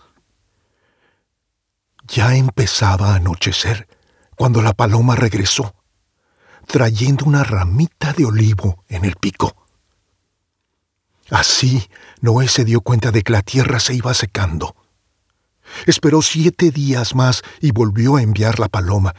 Ya 2.08 2.36
empezaba 2.36 3.14
a 3.14 3.16
anochecer 3.16 3.88
cuando 4.36 4.62
la 4.62 4.74
paloma 4.74 5.16
regresó, 5.16 5.76
trayendo 6.68 7.26
una 7.26 7.44
ramita 7.44 8.14
de 8.14 8.26
olivo 8.26 8.84
en 8.88 9.06
el 9.06 9.16
pico. 9.16 9.56
Así, 11.30 11.88
Noé 12.20 12.48
se 12.48 12.66
dio 12.66 12.82
cuenta 12.82 13.12
de 13.12 13.24
que 13.24 13.32
la 13.32 13.42
tierra 13.42 13.80
se 13.80 13.94
iba 13.94 14.14
secando. 14.14 14.76
Esperó 15.86 16.22
siete 16.22 16.72
días 16.72 17.16
más 17.16 17.42
y 17.62 17.72
volvió 17.72 18.18
a 18.18 18.22
enviar 18.22 18.60
la 18.60 18.68
paloma. 18.68 19.16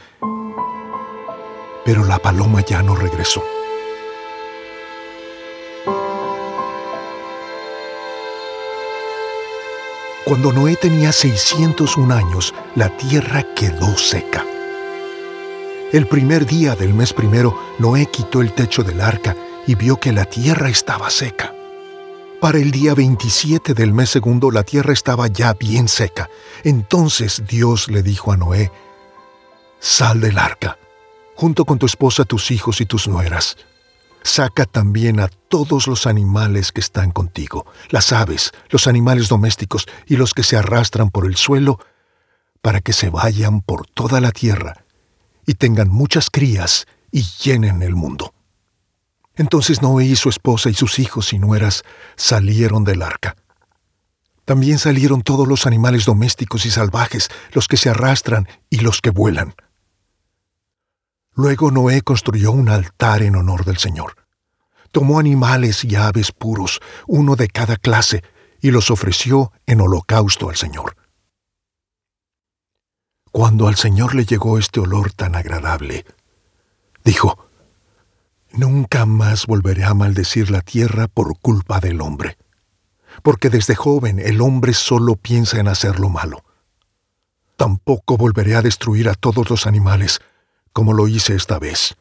Pero 1.85 2.05
la 2.05 2.19
paloma 2.19 2.61
ya 2.61 2.83
no 2.83 2.95
regresó. 2.95 3.43
Cuando 10.25 10.53
Noé 10.53 10.77
tenía 10.77 11.11
601 11.11 12.13
años, 12.13 12.53
la 12.75 12.95
tierra 12.95 13.43
quedó 13.55 13.97
seca. 13.97 14.45
El 15.93 16.07
primer 16.07 16.47
día 16.47 16.75
del 16.75 16.91
mes 16.91 17.13
primero, 17.13 17.55
Noé 17.77 18.07
quitó 18.07 18.41
el 18.41 18.51
techo 18.53 18.81
del 18.81 18.99
arca 18.99 19.35
y 19.67 19.75
vio 19.75 19.99
que 19.99 20.11
la 20.11 20.25
tierra 20.25 20.67
estaba 20.67 21.11
seca. 21.11 21.53
Para 22.41 22.57
el 22.57 22.71
día 22.71 22.95
27 22.95 23.75
del 23.75 23.93
mes 23.93 24.09
segundo 24.09 24.49
la 24.49 24.63
tierra 24.63 24.91
estaba 24.91 25.27
ya 25.27 25.53
bien 25.53 25.87
seca. 25.87 26.31
Entonces 26.63 27.43
Dios 27.47 27.89
le 27.89 28.01
dijo 28.01 28.31
a 28.31 28.37
Noé, 28.37 28.71
Sal 29.79 30.19
del 30.19 30.39
arca, 30.39 30.79
junto 31.35 31.63
con 31.63 31.77
tu 31.77 31.85
esposa, 31.85 32.25
tus 32.25 32.49
hijos 32.49 32.81
y 32.81 32.87
tus 32.87 33.07
nueras. 33.07 33.55
Saca 34.23 34.65
también 34.65 35.19
a 35.19 35.27
todos 35.27 35.85
los 35.85 36.07
animales 36.07 36.71
que 36.71 36.81
están 36.81 37.11
contigo, 37.11 37.67
las 37.89 38.11
aves, 38.13 38.51
los 38.69 38.87
animales 38.87 39.29
domésticos 39.29 39.85
y 40.07 40.15
los 40.15 40.33
que 40.33 40.41
se 40.41 40.57
arrastran 40.57 41.11
por 41.11 41.27
el 41.27 41.35
suelo, 41.35 41.77
para 42.63 42.81
que 42.81 42.93
se 42.93 43.11
vayan 43.11 43.61
por 43.61 43.85
toda 43.85 44.19
la 44.21 44.31
tierra 44.31 44.82
y 45.45 45.55
tengan 45.55 45.89
muchas 45.89 46.29
crías 46.29 46.85
y 47.11 47.23
llenen 47.43 47.81
el 47.81 47.95
mundo. 47.95 48.33
Entonces 49.35 49.81
Noé 49.81 50.05
y 50.05 50.15
su 50.15 50.29
esposa 50.29 50.69
y 50.69 50.73
sus 50.73 50.99
hijos 50.99 51.33
y 51.33 51.39
nueras 51.39 51.83
salieron 52.15 52.83
del 52.83 53.01
arca. 53.01 53.35
También 54.45 54.77
salieron 54.77 55.21
todos 55.21 55.47
los 55.47 55.65
animales 55.65 56.05
domésticos 56.05 56.65
y 56.65 56.71
salvajes, 56.71 57.29
los 57.53 57.67
que 57.67 57.77
se 57.77 57.89
arrastran 57.89 58.47
y 58.69 58.79
los 58.79 59.01
que 59.01 59.09
vuelan. 59.09 59.55
Luego 61.33 61.71
Noé 61.71 62.01
construyó 62.01 62.51
un 62.51 62.69
altar 62.69 63.23
en 63.23 63.35
honor 63.35 63.65
del 63.65 63.77
Señor. 63.77 64.17
Tomó 64.91 65.17
animales 65.17 65.83
y 65.83 65.95
aves 65.95 66.31
puros, 66.31 66.79
uno 67.07 67.35
de 67.35 67.47
cada 67.47 67.77
clase, 67.77 68.23
y 68.61 68.69
los 68.71 68.91
ofreció 68.91 69.51
en 69.65 69.81
holocausto 69.81 70.49
al 70.49 70.55
Señor. 70.55 70.95
Cuando 73.33 73.67
al 73.67 73.77
Señor 73.77 74.13
le 74.13 74.25
llegó 74.25 74.59
este 74.59 74.79
olor 74.79 75.11
tan 75.11 75.33
agradable, 75.35 76.05
dijo, 77.03 77.47
Nunca 78.51 79.07
más 79.07 79.47
volveré 79.47 79.85
a 79.85 79.95
maldecir 79.95 80.51
la 80.51 80.61
tierra 80.61 81.07
por 81.07 81.39
culpa 81.39 81.79
del 81.79 82.01
hombre, 82.01 82.37
porque 83.23 83.49
desde 83.49 83.73
joven 83.73 84.19
el 84.19 84.39
hombre 84.39 84.75
solo 84.75 85.15
piensa 85.15 85.59
en 85.59 85.67
hacer 85.67 85.99
lo 85.99 86.09
malo. 86.09 86.43
Tampoco 87.57 88.17
volveré 88.17 88.55
a 88.55 88.61
destruir 88.61 89.09
a 89.09 89.15
todos 89.15 89.49
los 89.49 89.65
animales, 89.65 90.19
como 90.71 90.93
lo 90.93 91.07
hice 91.07 91.33
esta 91.33 91.57
vez. 91.57 91.95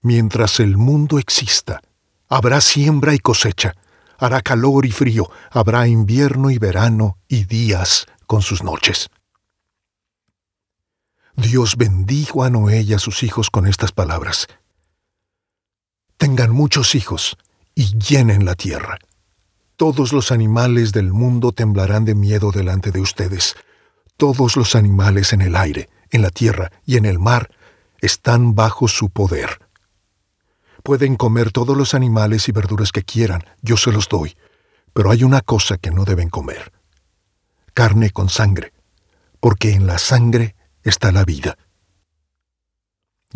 Mientras 0.00 0.60
el 0.60 0.78
mundo 0.78 1.18
exista, 1.18 1.82
habrá 2.30 2.62
siembra 2.62 3.12
y 3.12 3.18
cosecha, 3.18 3.74
hará 4.16 4.40
calor 4.40 4.86
y 4.86 4.92
frío, 4.92 5.30
habrá 5.50 5.86
invierno 5.86 6.48
y 6.48 6.56
verano 6.56 7.18
y 7.28 7.44
días 7.44 8.06
con 8.26 8.40
sus 8.40 8.62
noches. 8.62 9.10
Dios 11.36 11.76
bendijo 11.76 12.44
a 12.44 12.50
Noé 12.50 12.82
y 12.82 12.94
a 12.94 12.98
sus 12.98 13.22
hijos 13.22 13.50
con 13.50 13.66
estas 13.66 13.92
palabras 13.92 14.48
tengan 16.16 16.50
muchos 16.50 16.96
hijos 16.96 17.36
y 17.74 17.96
llenen 17.98 18.44
la 18.44 18.56
tierra. 18.56 18.98
Todos 19.76 20.12
los 20.12 20.32
animales 20.32 20.92
del 20.92 21.12
mundo 21.12 21.52
temblarán 21.52 22.04
de 22.04 22.14
miedo 22.16 22.50
delante 22.50 22.90
de 22.90 23.00
ustedes. 23.00 23.54
Todos 24.16 24.56
los 24.56 24.74
animales 24.74 25.32
en 25.32 25.42
el 25.42 25.54
aire, 25.54 25.88
en 26.10 26.22
la 26.22 26.30
tierra 26.30 26.72
y 26.84 26.96
en 26.96 27.04
el 27.04 27.18
mar 27.18 27.50
están 28.00 28.56
bajo 28.56 28.88
su 28.88 29.10
poder. 29.10 29.60
Pueden 30.82 31.16
comer 31.16 31.52
todos 31.52 31.76
los 31.76 31.94
animales 31.94 32.48
y 32.48 32.52
verduras 32.52 32.90
que 32.90 33.04
quieran, 33.04 33.44
yo 33.60 33.76
se 33.76 33.92
los 33.92 34.08
doy, 34.08 34.36
pero 34.92 35.12
hay 35.12 35.22
una 35.22 35.42
cosa 35.42 35.76
que 35.76 35.92
no 35.92 36.04
deben 36.04 36.28
comer. 36.28 36.72
Carne 37.74 38.10
con 38.10 38.30
sangre, 38.30 38.72
porque 39.38 39.72
en 39.72 39.86
la 39.86 39.98
sangre 39.98 40.55
está 40.86 41.12
la 41.12 41.24
vida 41.24 41.58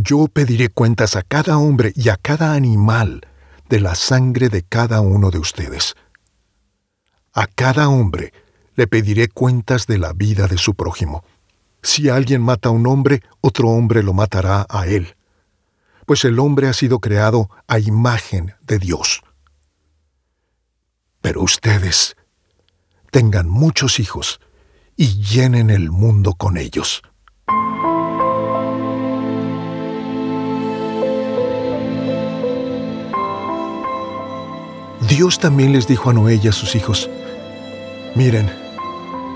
yo 0.02 0.28
pediré 0.28 0.69
cuentas 0.71 1.16
a 1.16 1.23
cada 1.23 1.59
hombre 1.59 1.92
y 1.95 2.09
a 2.09 2.16
cada 2.16 2.54
animal 2.54 3.26
de 3.69 3.80
la 3.80 3.95
sangre 3.95 4.49
de 4.49 4.62
cada 4.62 5.00
uno 5.00 5.30
de 5.30 5.38
ustedes. 5.38 5.95
A 7.33 7.47
cada 7.47 7.88
hombre 7.88 8.33
le 8.76 8.87
pediré 8.87 9.28
cuentas 9.28 9.87
de 9.87 9.99
la 9.99 10.12
vida 10.12 10.47
de 10.47 10.59
su 10.59 10.75
prójimo. 10.75 11.23
Si 11.83 12.09
alguien 12.09 12.40
mata 12.40 12.71
a 12.71 12.73
un 12.73 12.87
hombre, 12.87 13.23
otro 13.40 13.69
hombre 13.69 14.02
lo 14.02 14.12
matará 14.12 14.66
a 14.69 14.87
él. 14.87 15.16
Pues 16.07 16.25
el 16.25 16.38
hombre 16.38 16.69
ha 16.69 16.73
sido 16.73 16.99
creado 16.99 17.50
a 17.69 17.78
imagen 17.78 18.54
de 18.62 18.78
Dios. 18.78 19.23
Pero 21.21 21.42
ustedes 21.42 22.16
tengan 23.11 23.49
muchos 23.49 24.00
hijos 24.00 24.40
y 24.97 25.23
llenen 25.23 25.69
el 25.71 25.90
mundo 25.90 26.33
con 26.35 26.57
ellos. 26.57 27.02
Dios 35.21 35.38
también 35.38 35.73
les 35.73 35.87
dijo 35.87 36.09
a 36.09 36.12
Noé 36.12 36.40
y 36.42 36.49
a 36.49 36.52
sus 36.52 36.75
hijos, 36.75 37.11
miren, 38.14 38.50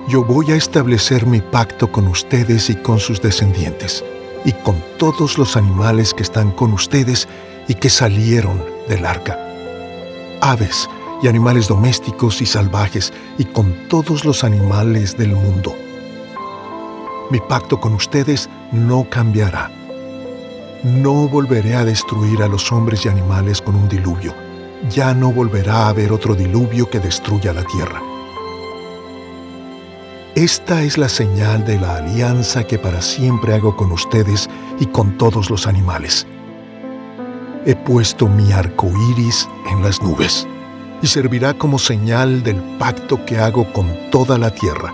yo 0.08 0.24
voy 0.24 0.50
a 0.52 0.56
establecer 0.56 1.26
mi 1.26 1.40
pacto 1.40 1.90
con 1.90 2.06
ustedes 2.06 2.70
y 2.70 2.76
con 2.76 3.00
sus 3.00 3.20
descendientes, 3.20 4.04
y 4.44 4.52
con 4.52 4.82
todos 4.98 5.36
los 5.36 5.56
animales 5.56 6.14
que 6.14 6.22
están 6.22 6.52
con 6.52 6.72
ustedes 6.72 7.28
y 7.68 7.74
que 7.74 7.90
salieron 7.90 8.64
del 8.88 9.04
arca. 9.04 9.38
Aves 10.40 10.88
y 11.22 11.28
animales 11.28 11.68
domésticos 11.68 12.40
y 12.40 12.46
salvajes, 12.46 13.12
y 13.36 13.44
con 13.44 13.88
todos 13.88 14.24
los 14.24 14.44
animales 14.44 15.18
del 15.18 15.32
mundo. 15.32 15.74
Mi 17.30 17.40
pacto 17.40 17.80
con 17.80 17.94
ustedes 17.94 18.48
no 18.72 19.06
cambiará. 19.08 19.70
No 20.82 21.28
volveré 21.28 21.74
a 21.74 21.84
destruir 21.84 22.42
a 22.42 22.48
los 22.48 22.70
hombres 22.72 23.04
y 23.06 23.08
animales 23.08 23.62
con 23.62 23.74
un 23.74 23.88
diluvio. 23.88 24.34
Ya 24.90 25.14
no 25.14 25.32
volverá 25.32 25.86
a 25.86 25.88
haber 25.88 26.12
otro 26.12 26.34
diluvio 26.34 26.90
que 26.90 27.00
destruya 27.00 27.52
la 27.52 27.64
tierra 27.64 28.02
esta 30.34 30.82
es 30.82 30.98
la 30.98 31.08
señal 31.08 31.64
de 31.64 31.78
la 31.78 31.98
alianza 31.98 32.64
que 32.64 32.76
para 32.76 33.00
siempre 33.02 33.54
hago 33.54 33.76
con 33.76 33.92
ustedes 33.92 34.50
y 34.80 34.86
con 34.86 35.16
todos 35.16 35.48
los 35.48 35.68
animales. 35.68 36.26
He 37.64 37.76
puesto 37.76 38.26
mi 38.26 38.50
arco 38.50 38.90
iris 39.12 39.48
en 39.70 39.80
las 39.84 40.02
nubes 40.02 40.48
y 41.02 41.06
servirá 41.06 41.54
como 41.54 41.78
señal 41.78 42.42
del 42.42 42.60
pacto 42.80 43.24
que 43.24 43.38
hago 43.38 43.72
con 43.72 43.86
toda 44.10 44.36
la 44.36 44.50
tierra. 44.50 44.92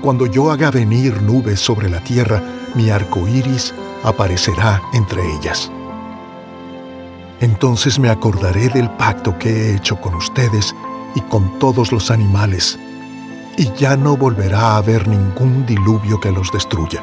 Cuando 0.00 0.26
yo 0.26 0.52
haga 0.52 0.70
venir 0.70 1.22
nubes 1.22 1.58
sobre 1.58 1.90
la 1.90 1.98
tierra, 1.98 2.40
mi 2.74 2.88
arco 2.88 3.26
iris 3.26 3.74
aparecerá 4.04 4.80
entre 4.92 5.20
ellas. 5.34 5.72
Entonces 7.40 7.98
me 7.98 8.08
acordaré 8.08 8.68
del 8.68 8.90
pacto 8.90 9.36
que 9.38 9.48
he 9.50 9.76
hecho 9.76 10.00
con 10.00 10.14
ustedes 10.14 10.74
y 11.16 11.20
con 11.22 11.58
todos 11.58 11.90
los 11.90 12.12
animales 12.12 12.78
y 13.56 13.72
ya 13.76 13.96
no 13.96 14.16
volverá 14.16 14.60
a 14.60 14.76
haber 14.76 15.08
ningún 15.08 15.66
diluvio 15.66 16.20
que 16.20 16.30
los 16.30 16.52
destruya. 16.52 17.02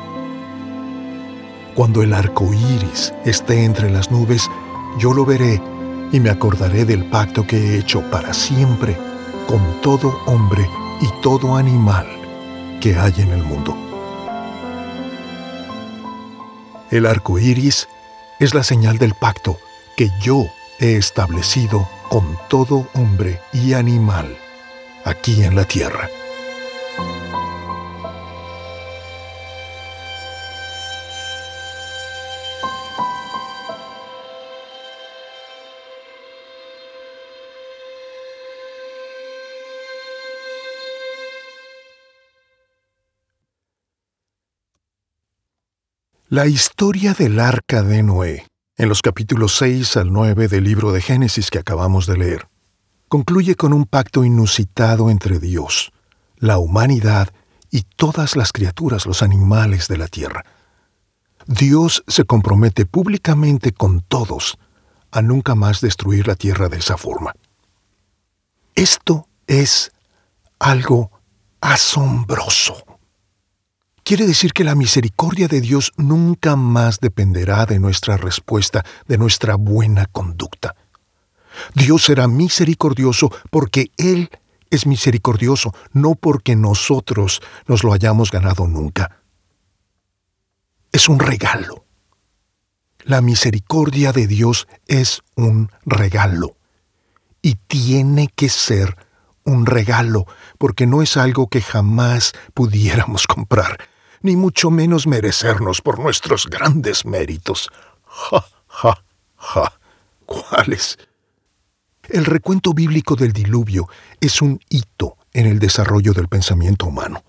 Cuando 1.75 2.01
el 2.01 2.13
arco 2.13 2.45
iris 2.53 3.13
esté 3.25 3.65
entre 3.65 3.89
las 3.89 4.09
nubes, 4.09 4.49
yo 4.97 5.13
lo 5.13 5.25
veré 5.25 5.61
y 6.13 6.21
me 6.21 6.29
acordaré 6.29 6.85
del 6.85 7.03
pacto 7.03 7.45
que 7.45 7.57
he 7.57 7.79
hecho 7.79 8.01
para 8.09 8.33
siempre 8.33 8.97
con 9.47 9.59
todo 9.81 10.17
hombre 10.27 10.69
y 11.01 11.21
todo 11.21 11.57
animal 11.57 12.24
que 12.79 12.97
hay 12.97 13.13
en 13.17 13.31
el 13.31 13.43
mundo. 13.43 13.75
El 16.91 17.05
arco 17.05 17.39
iris 17.39 17.87
es 18.39 18.53
la 18.53 18.63
señal 18.63 18.97
del 18.97 19.13
pacto 19.13 19.57
que 19.97 20.09
yo 20.21 20.47
he 20.79 20.95
establecido 20.95 21.89
con 22.09 22.37
todo 22.49 22.87
hombre 22.93 23.39
y 23.53 23.73
animal 23.73 24.37
aquí 25.03 25.43
en 25.43 25.55
la 25.55 25.65
tierra. 25.65 26.09
La 46.35 46.47
historia 46.47 47.13
del 47.13 47.39
arca 47.39 47.81
de 47.81 48.03
Noé, 48.03 48.45
en 48.75 48.89
los 48.89 49.01
capítulos 49.01 49.55
6 49.55 49.95
al 49.95 50.11
9 50.11 50.49
del 50.49 50.65
libro 50.65 50.91
de 50.91 50.99
Génesis 50.99 51.49
que 51.49 51.59
acabamos 51.59 52.07
de 52.07 52.17
leer, 52.17 52.49
concluye 53.07 53.55
con 53.55 53.71
un 53.71 53.85
pacto 53.85 54.25
inusitado 54.25 55.09
entre 55.09 55.39
Dios, 55.39 55.93
la 56.35 56.57
humanidad 56.57 57.29
y 57.71 57.83
todas 57.83 58.35
las 58.35 58.51
criaturas, 58.51 59.05
los 59.05 59.23
animales 59.23 59.87
de 59.87 59.97
la 59.97 60.09
tierra. 60.09 60.43
Dios 61.47 62.03
se 62.05 62.25
compromete 62.25 62.85
públicamente 62.85 63.71
con 63.71 64.01
todos 64.01 64.57
a 65.11 65.21
nunca 65.21 65.55
más 65.55 65.79
destruir 65.79 66.27
la 66.27 66.35
tierra 66.35 66.67
de 66.67 66.79
esa 66.79 66.97
forma. 66.97 67.33
Esto 68.75 69.29
es 69.47 69.93
algo 70.59 71.11
asombroso. 71.61 72.94
Quiere 74.05 74.27
decir 74.27 74.53
que 74.53 74.63
la 74.63 74.75
misericordia 74.75 75.47
de 75.47 75.61
Dios 75.61 75.91
nunca 75.97 76.55
más 76.55 76.99
dependerá 76.99 77.65
de 77.65 77.79
nuestra 77.79 78.17
respuesta, 78.17 78.85
de 79.07 79.17
nuestra 79.17 79.55
buena 79.55 80.05
conducta. 80.05 80.75
Dios 81.73 82.03
será 82.03 82.27
misericordioso 82.27 83.31
porque 83.49 83.89
Él 83.97 84.29
es 84.69 84.85
misericordioso, 84.85 85.73
no 85.91 86.13
porque 86.13 86.55
nosotros 86.55 87.41
nos 87.65 87.83
lo 87.83 87.93
hayamos 87.93 88.29
ganado 88.29 88.67
nunca. 88.67 89.23
Es 90.91 91.09
un 91.09 91.17
regalo. 91.17 91.83
La 93.05 93.21
misericordia 93.21 94.11
de 94.11 94.27
Dios 94.27 94.67
es 94.85 95.23
un 95.35 95.71
regalo. 95.83 96.57
Y 97.41 97.55
tiene 97.55 98.27
que 98.35 98.49
ser 98.49 98.97
un 99.45 99.65
regalo, 99.65 100.27
porque 100.59 100.85
no 100.85 101.01
es 101.01 101.17
algo 101.17 101.47
que 101.47 101.61
jamás 101.61 102.33
pudiéramos 102.53 103.25
comprar 103.27 103.94
ni 104.25 104.35
mucho 104.35 104.71
menos 104.71 105.05
merecernos 105.05 105.81
por 105.81 105.99
nuestros 105.99 106.47
grandes 106.47 107.05
méritos. 107.05 107.69
Ja, 108.05 108.43
ja, 108.67 109.03
ja. 109.37 109.73
¿Cuáles? 110.25 110.97
El 112.09 112.25
recuento 112.25 112.73
bíblico 112.73 113.15
del 113.15 113.31
diluvio 113.31 113.87
es 114.19 114.41
un 114.41 114.59
hito 114.69 115.17
en 115.31 115.45
el 115.45 115.59
desarrollo 115.59 116.11
del 116.13 116.27
pensamiento 116.27 116.87
humano. 116.87 117.23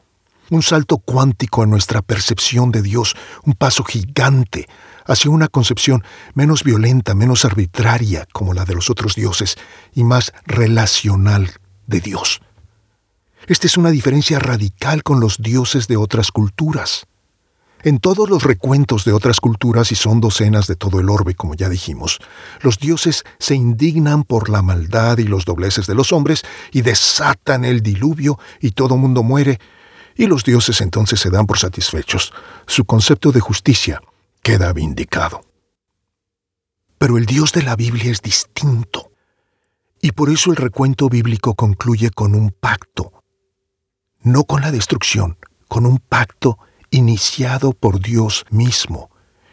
Un 0.49 0.63
salto 0.63 0.97
cuántico 0.97 1.63
a 1.63 1.67
nuestra 1.67 2.01
percepción 2.01 2.73
de 2.73 2.81
Dios, 2.81 3.15
un 3.45 3.53
paso 3.55 3.85
gigante 3.85 4.67
hacia 5.05 5.31
una 5.31 5.49
concepción 5.49 6.03
menos 6.35 6.65
violenta, 6.65 7.15
menos 7.15 7.45
arbitraria 7.45 8.27
como 8.33 8.55
la 8.55 8.65
de 8.65 8.75
los 8.75 8.89
otros 8.89 9.15
dioses 9.15 9.57
y 9.93 10.05
más 10.05 10.33
relacional 10.47 11.51
de 11.87 12.01
Dios. 12.01 12.41
Esta 13.49 13.69
es 13.69 13.77
una 13.77 13.91
diferencia 13.91 14.41
radical 14.41 15.05
con 15.05 15.21
los 15.21 15.39
dioses 15.39 15.87
de 15.87 15.97
otras 15.97 16.33
culturas. 16.33 17.07
En 17.85 18.01
todos 18.01 18.29
los 18.29 18.43
recuentos 18.43 19.05
de 19.05 19.13
otras 19.13 19.39
culturas, 19.39 19.93
y 19.93 19.95
son 19.95 20.21
docenas 20.21 20.67
de 20.67 20.75
todo 20.75 20.99
el 20.99 21.09
orbe, 21.09 21.37
como 21.37 21.55
ya 21.55 21.69
dijimos, 21.69 22.19
los 22.61 22.81
dioses 22.81 23.23
se 23.39 23.55
indignan 23.55 24.25
por 24.25 24.49
la 24.49 24.63
maldad 24.63 25.19
y 25.19 25.25
los 25.25 25.45
dobleces 25.45 25.87
de 25.87 25.95
los 25.95 26.13
hombres 26.13 26.43
y 26.73 26.83
desatan 26.83 27.65
el 27.65 27.83
diluvio 27.83 28.41
y 28.61 28.73
todo 28.73 28.97
mundo 28.97 29.23
muere, 29.23 29.61
y 30.17 30.27
los 30.27 30.43
dioses 30.43 30.81
entonces 30.81 31.21
se 31.21 31.31
dan 31.31 31.47
por 31.47 31.59
satisfechos. 31.59 32.33
Su 32.67 32.85
concepto 32.85 33.31
de 33.31 33.39
justicia 33.39 34.01
queda 34.43 34.73
vindicado. 34.73 35.43
Pero 36.99 37.17
el 37.17 37.27
Dios 37.27 37.53
de 37.53 37.63
la 37.63 37.77
Biblia 37.77 38.11
es 38.11 38.23
distinto, 38.23 39.13
y 40.03 40.11
por 40.11 40.31
eso 40.31 40.51
el 40.51 40.57
recuento 40.57 41.09
bíblico 41.09 41.55
concluye 41.55 42.11
con 42.11 42.35
un 42.35 42.51
pacto 42.51 43.16
no 44.27 44.43
con 44.43 44.61
la 44.61 44.73
destrucción, 44.73 45.39
con 45.69 45.87
un 45.87 45.99
pacto 45.99 46.59
iniciado 46.91 47.73
por 47.73 48.01
Dios 48.01 48.45
mismo, 48.51 49.09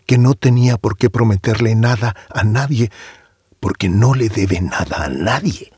que 0.08 0.18
no 0.18 0.34
tenía 0.34 0.78
por 0.78 0.98
qué 0.98 1.12
prometerle 1.12 1.76
nada 1.76 2.16
a 2.34 2.44
nadie, 2.44 2.92
porque 3.60 3.88
no 3.88 4.16
le 4.16 4.30
debe 4.30 4.62
nada 4.62 5.04
a 5.04 5.10
nadie. 5.10 5.72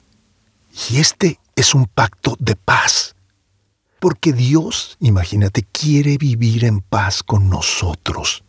Y 0.90 1.00
este 1.00 1.42
es 1.58 1.76
un 1.76 1.88
pacto 1.88 2.38
de 2.40 2.56
paz, 2.56 3.18
porque 4.00 4.32
Dios, 4.32 4.96
imagínate, 5.02 5.64
quiere 5.64 6.18
vivir 6.18 6.64
en 6.64 6.80
paz 6.80 7.22
con 7.22 7.50
nosotros, 7.50 8.46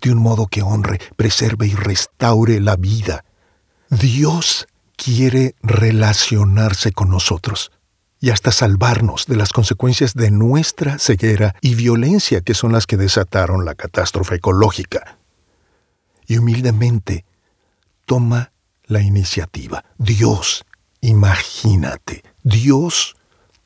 de 0.00 0.10
un 0.10 0.18
modo 0.18 0.48
que 0.48 0.62
honre, 0.62 0.98
preserve 1.14 1.68
y 1.68 1.74
restaure 1.74 2.58
la 2.58 2.74
vida. 2.74 3.24
Dios 3.88 4.66
quiere 4.96 5.54
relacionarse 5.62 6.90
con 6.90 7.08
nosotros 7.10 7.70
y 8.20 8.30
hasta 8.30 8.52
salvarnos 8.52 9.26
de 9.26 9.36
las 9.36 9.52
consecuencias 9.52 10.14
de 10.14 10.30
nuestra 10.30 10.98
ceguera 10.98 11.54
y 11.62 11.74
violencia 11.74 12.42
que 12.42 12.54
son 12.54 12.72
las 12.72 12.86
que 12.86 12.98
desataron 12.98 13.64
la 13.64 13.74
catástrofe 13.74 14.36
ecológica. 14.36 15.18
Y 16.26 16.36
humildemente 16.36 17.24
toma 18.04 18.52
la 18.84 19.00
iniciativa. 19.00 19.84
Dios, 19.96 20.64
imagínate, 21.00 22.22
Dios 22.42 23.16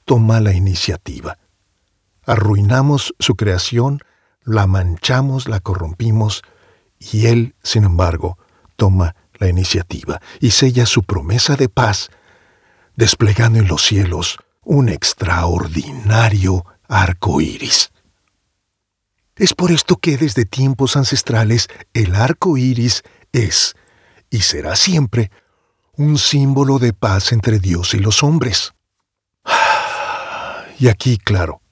toma 0.05 0.40
la 0.40 0.53
iniciativa. 0.53 1.38
arruinamos 2.27 3.14
su 3.19 3.35
creación, 3.35 4.01
la 4.45 4.67
manchamos, 4.67 5.47
la 5.49 5.61
corrompimos, 5.61 6.43
y 6.99 7.27
Él, 7.27 7.55
sin 7.62 7.85
embargo, 7.85 8.38
toma 8.77 9.14
la 9.35 9.49
iniciativa 9.49 10.21
y 10.40 10.53
sella 10.53 10.87
su 10.87 11.03
promesa 11.03 11.57
de 11.57 11.69
paz, 11.69 12.11
desplegando 12.97 13.59
en 13.59 13.69
los 13.69 13.83
cielos 13.83 14.38
un 14.64 14.88
extraordinario 14.88 16.64
arco 16.88 17.40
iris. 17.40 17.90
Es 19.37 19.55
por 19.55 19.72
esto 19.72 19.96
que 19.96 20.16
desde 20.16 20.44
tiempos 20.44 20.96
ancestrales 20.96 21.68
el 21.92 22.14
arco 22.14 22.57
iris 22.57 23.03
es 23.33 23.74
y 24.31 24.40
será 24.40 24.77
siempre 24.77 25.31
un 25.96 26.18
símbolo 26.18 26.79
de 26.79 26.92
paz 26.92 27.33
entre 27.33 27.59
Dios 27.59 27.94
y 27.94 27.98
los 27.98 28.22
hombres. 28.22 28.72
Y 30.77 30.88
aquí, 30.88 31.18
claro, 31.18 31.62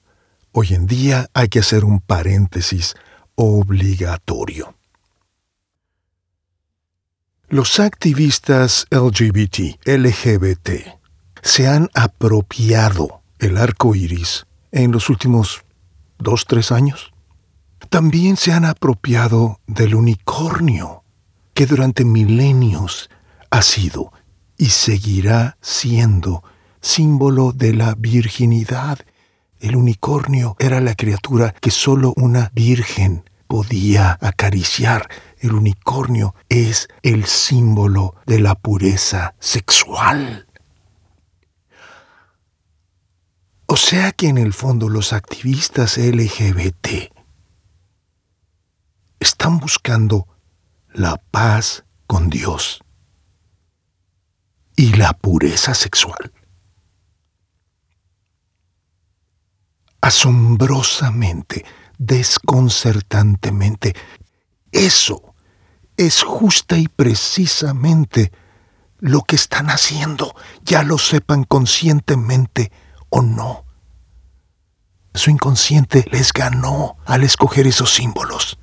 hoy 0.53 0.73
en 0.73 0.87
día 0.87 1.29
hay 1.33 1.49
que 1.49 1.59
hacer 1.59 1.83
un 1.83 1.99
paréntesis 1.99 2.95
obligatorio. 3.35 4.75
Los 7.49 7.81
activistas 7.81 8.87
LGBT, 8.89 9.85
LGBT, 9.85 11.02
se 11.43 11.67
han 11.67 11.89
apropiado 11.93 13.21
el 13.37 13.57
arco 13.57 13.93
iris 13.95 14.47
en 14.71 14.91
los 14.91 15.09
últimos 15.09 15.63
dos, 16.17 16.45
tres 16.47 16.71
años. 16.71 17.13
También 17.89 18.37
se 18.37 18.53
han 18.53 18.65
apropiado 18.65 19.59
del 19.67 19.93
unicornio, 19.93 21.03
que 21.53 21.65
durante 21.65 22.05
milenios 22.05 23.09
ha 23.51 23.61
sido 23.61 24.11
y 24.57 24.67
seguirá 24.67 25.57
siendo 25.61 26.43
símbolo 26.81 27.51
de 27.51 27.73
la 27.73 27.93
virginidad. 27.95 28.99
El 29.59 29.75
unicornio 29.75 30.55
era 30.59 30.79
la 30.79 30.95
criatura 30.95 31.53
que 31.59 31.71
sólo 31.71 32.13
una 32.15 32.51
virgen 32.55 33.29
podía 33.47 34.17
acariciar. 34.21 35.09
El 35.39 35.53
unicornio 35.53 36.35
es 36.47 36.87
el 37.01 37.25
símbolo 37.25 38.15
de 38.25 38.39
la 38.39 38.55
pureza 38.55 39.35
sexual. 39.39 40.47
O 43.73 43.75
sea 43.75 44.11
que 44.11 44.27
en 44.27 44.37
el 44.37 44.53
fondo 44.53 44.87
los 44.87 45.13
activistas 45.13 45.97
LGBT 45.97 47.11
están 49.19 49.57
buscando 49.57 50.27
la 50.93 51.17
paz 51.17 51.83
con 52.05 52.29
Dios 52.29 52.83
y 54.75 54.93
la 54.93 55.13
pureza 55.13 55.73
sexual. 55.73 56.31
Asombrosamente, 60.01 61.65
desconcertantemente, 61.97 63.95
eso 64.71 65.33
es 65.97 66.21
justa 66.21 66.77
y 66.77 66.87
precisamente 66.89 68.31
lo 68.99 69.23
que 69.23 69.35
están 69.35 69.71
haciendo, 69.71 70.35
ya 70.61 70.83
lo 70.83 70.99
sepan 70.99 71.43
conscientemente 71.43 72.71
o 73.15 73.21
no. 73.21 73.63
Su 75.13 75.29
inconsciente 75.29 76.03
les 76.11 76.33
ganó 76.33 76.97
al 77.05 77.23
escoger 77.23 77.67
esos 77.67 77.93
símbolos. 77.93 78.57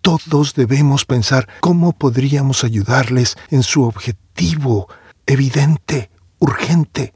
Todos 0.00 0.54
debemos 0.54 1.04
pensar 1.04 1.46
cómo 1.60 1.92
podríamos 1.92 2.64
ayudarles 2.64 3.36
en 3.50 3.62
su 3.62 3.84
objetivo 3.84 4.88
evidente, 5.26 6.10
urgente, 6.38 7.12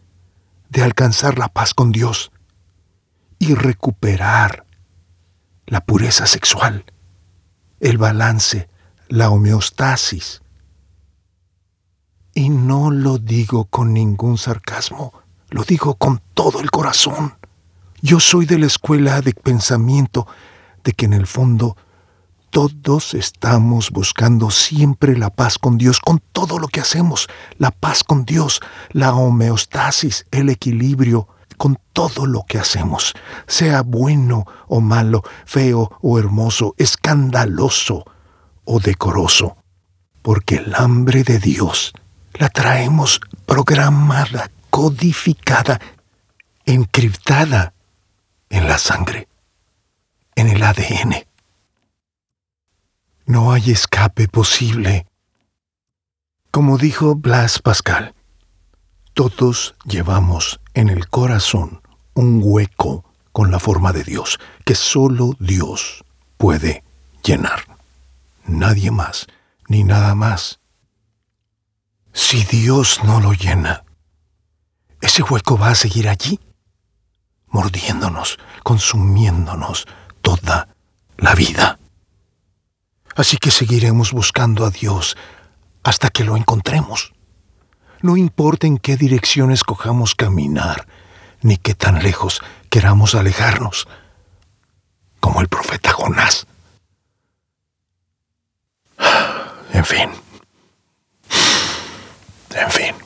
de 0.69 0.83
alcanzar 0.83 1.39
la 1.39 1.49
paz 1.49 1.73
con 1.73 1.91
Dios 1.91 2.33
y 3.39 3.55
recuperar 3.55 4.67
la 5.65 5.81
pureza 5.81 6.27
sexual, 6.27 6.85
el 7.81 7.97
balance, 7.97 8.69
la 9.09 9.31
homeostasis. 9.31 10.43
Y 12.35 12.51
no 12.51 12.91
lo 12.91 13.17
digo 13.17 13.65
con 13.65 13.95
ningún 13.95 14.37
sarcasmo, 14.37 15.20
lo 15.51 15.65
digo 15.65 15.95
con 15.95 16.23
todo 16.35 16.61
el 16.61 16.71
corazón. 16.71 17.35
Yo 18.01 18.21
soy 18.21 18.47
de 18.47 18.59
la 18.59 18.67
escuela 18.67 19.21
de 19.21 19.35
pensamiento 19.35 20.27
de 20.85 20.93
que 20.93 21.05
en 21.05 21.13
el 21.13 21.27
fondo 21.27 21.77
todos 22.51 23.15
estamos 23.15 23.91
buscando 23.91 24.51
siempre 24.51 25.17
la 25.17 25.31
paz 25.31 25.59
con 25.59 25.79
Dios, 25.79 26.01
con 26.01 26.21
todo 26.33 26.59
lo 26.59 26.67
que 26.67 26.81
hacemos, 26.81 27.29
la 27.59 27.71
paz 27.71 28.03
con 28.03 28.25
Dios, 28.25 28.61
la 28.91 29.15
homeostasis, 29.15 30.27
el 30.31 30.49
equilibrio, 30.49 31.29
con 31.57 31.79
todo 31.93 32.25
lo 32.25 32.45
que 32.49 32.59
hacemos, 32.59 33.13
sea 33.47 33.83
bueno 33.83 34.47
o 34.67 34.81
malo, 34.81 35.23
feo 35.45 35.91
o 36.01 36.19
hermoso, 36.19 36.75
escandaloso 36.79 38.05
o 38.65 38.81
decoroso, 38.81 39.59
porque 40.23 40.57
el 40.57 40.75
hambre 40.75 41.23
de 41.23 41.39
Dios 41.39 41.93
la 42.33 42.49
traemos 42.49 43.21
programada, 43.45 44.51
codificada, 44.81 45.79
encriptada 46.65 47.75
en 48.49 48.67
la 48.67 48.79
sangre, 48.79 49.29
en 50.35 50.49
el 50.49 50.63
ADN. 50.63 51.27
No 53.27 53.53
hay 53.53 53.73
escape 53.73 54.27
posible. 54.27 55.07
Como 56.51 56.79
dijo 56.79 57.15
Blas 57.15 57.59
Pascal, 57.59 58.15
todos 59.13 59.75
llevamos 59.85 60.61
en 60.73 60.89
el 60.89 61.11
corazón 61.11 61.83
un 62.15 62.41
hueco 62.43 63.05
con 63.33 63.51
la 63.51 63.59
forma 63.59 63.93
de 63.93 64.03
Dios 64.03 64.41
que 64.65 64.75
solo 64.75 65.37
Dios 65.39 66.07
puede 66.39 66.85
llenar. 67.23 67.67
Nadie 68.47 68.91
más, 68.91 69.27
ni 69.69 69.85
nada 69.85 70.15
más. 70.15 70.59
Si 72.15 72.45
Dios 72.45 73.05
no 73.05 73.21
lo 73.21 73.35
llena, 73.35 73.85
ese 75.01 75.23
hueco 75.23 75.57
va 75.57 75.71
a 75.71 75.75
seguir 75.75 76.09
allí, 76.09 76.41
mordiéndonos, 77.49 78.39
consumiéndonos 78.63 79.87
toda 80.23 80.69
la 81.17 81.35
vida. 81.35 81.79
Así 83.17 83.37
que 83.37 83.51
seguiremos 83.51 84.13
buscando 84.13 84.65
a 84.65 84.71
Dios 84.71 85.17
hasta 85.83 86.11
que 86.11 86.25
lo 86.25 86.37
encontremos. 86.37 87.13
No 88.03 88.17
importa 88.17 88.67
en 88.67 88.79
qué 88.79 88.97
dirección 88.97 89.51
escojamos 89.51 90.15
caminar, 90.15 90.87
ni 91.43 91.57
qué 91.57 91.75
tan 91.75 92.03
lejos 92.03 92.43
queramos 92.71 93.15
alejarnos, 93.15 93.89
como 95.21 95.41
el 95.41 95.49
profeta 95.49 95.93
Jonás. 95.93 96.47
En 99.73 99.85
fin. 99.85 100.11
En 102.51 102.71
fin. 102.71 103.00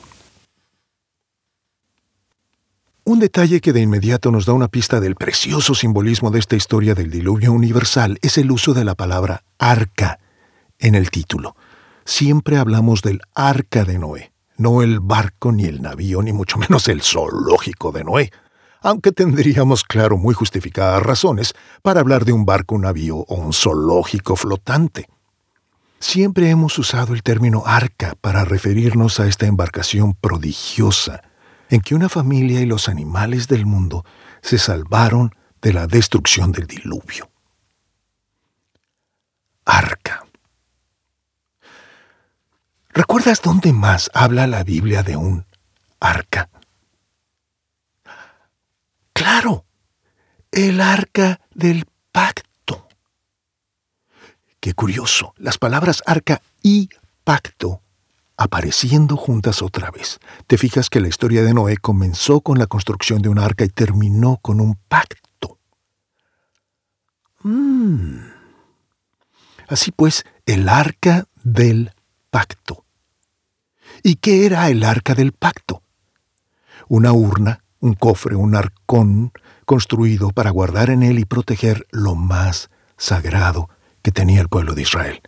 Un 3.07 3.19
detalle 3.19 3.61
que 3.61 3.71
de 3.71 3.81
inmediato 3.81 4.31
nos 4.31 4.47
da 4.47 4.53
una 4.53 4.67
pista 4.67 4.99
del 4.99 5.13
precioso 5.13 5.75
simbolismo 5.75 6.31
de 6.31 6.39
esta 6.39 6.55
historia 6.55 6.95
del 6.95 7.11
diluvio 7.11 7.53
universal 7.53 8.17
es 8.23 8.39
el 8.39 8.49
uso 8.49 8.73
de 8.73 8.83
la 8.83 8.95
palabra 8.95 9.43
arca 9.59 10.19
en 10.79 10.95
el 10.95 11.11
título. 11.11 11.55
Siempre 12.03 12.57
hablamos 12.57 13.03
del 13.03 13.21
arca 13.35 13.85
de 13.85 13.99
Noé, 13.99 14.33
no 14.57 14.81
el 14.81 15.01
barco 15.01 15.51
ni 15.51 15.65
el 15.65 15.83
navío, 15.83 16.23
ni 16.23 16.33
mucho 16.33 16.57
menos 16.57 16.87
el 16.87 17.03
zoológico 17.03 17.91
de 17.91 18.03
Noé, 18.03 18.31
aunque 18.81 19.11
tendríamos, 19.11 19.83
claro, 19.83 20.17
muy 20.17 20.33
justificadas 20.33 21.03
razones 21.03 21.53
para 21.83 21.99
hablar 21.99 22.25
de 22.25 22.33
un 22.33 22.47
barco, 22.47 22.73
un 22.73 22.81
navío 22.81 23.17
o 23.17 23.35
un 23.35 23.53
zoológico 23.53 24.35
flotante. 24.35 25.07
Siempre 25.99 26.49
hemos 26.49 26.79
usado 26.79 27.13
el 27.13 27.21
término 27.21 27.61
arca 27.67 28.15
para 28.19 28.45
referirnos 28.45 29.19
a 29.19 29.27
esta 29.27 29.45
embarcación 29.45 30.15
prodigiosa, 30.15 31.21
en 31.69 31.81
que 31.81 31.95
una 31.95 32.09
familia 32.09 32.61
y 32.61 32.65
los 32.65 32.89
animales 32.89 33.47
del 33.47 33.65
mundo 33.65 34.05
se 34.41 34.57
salvaron 34.57 35.35
de 35.61 35.73
la 35.73 35.87
destrucción 35.87 36.51
del 36.51 36.67
diluvio. 36.67 37.31
Arca. 39.65 40.25
¿Recuerdas 42.89 43.41
dónde 43.41 43.73
más 43.73 44.09
habla 44.13 44.47
la 44.47 44.63
Biblia 44.63 45.03
de 45.03 45.17
un 45.17 45.45
arca? 45.99 46.49
Claro, 49.11 49.65
el 50.51 50.79
arca 50.79 51.41
del 51.53 51.85
pacto. 52.11 52.87
Qué 54.59 54.73
curioso, 54.73 55.33
las 55.37 55.57
palabras 55.57 56.03
arca 56.05 56.41
y 56.61 56.89
pacto 57.23 57.81
apareciendo 58.37 59.17
juntas 59.17 59.61
otra 59.61 59.91
vez. 59.91 60.19
Te 60.47 60.57
fijas 60.57 60.89
que 60.89 60.99
la 60.99 61.07
historia 61.07 61.43
de 61.43 61.53
Noé 61.53 61.77
comenzó 61.77 62.41
con 62.41 62.59
la 62.59 62.67
construcción 62.67 63.21
de 63.21 63.29
un 63.29 63.39
arca 63.39 63.65
y 63.65 63.69
terminó 63.69 64.37
con 64.41 64.59
un 64.59 64.75
pacto. 64.87 65.59
Mm. 67.43 68.19
Así 69.67 69.91
pues, 69.91 70.25
el 70.45 70.69
arca 70.69 71.25
del 71.43 71.91
pacto. 72.29 72.85
¿Y 74.03 74.15
qué 74.15 74.45
era 74.45 74.69
el 74.69 74.83
arca 74.83 75.15
del 75.15 75.31
pacto? 75.31 75.81
Una 76.87 77.13
urna, 77.13 77.63
un 77.79 77.93
cofre, 77.93 78.35
un 78.35 78.55
arcón 78.55 79.31
construido 79.65 80.29
para 80.29 80.51
guardar 80.51 80.89
en 80.89 81.03
él 81.03 81.19
y 81.19 81.25
proteger 81.25 81.87
lo 81.91 82.15
más 82.15 82.69
sagrado 82.97 83.69
que 84.01 84.11
tenía 84.11 84.41
el 84.41 84.49
pueblo 84.49 84.75
de 84.75 84.83
Israel. 84.83 85.21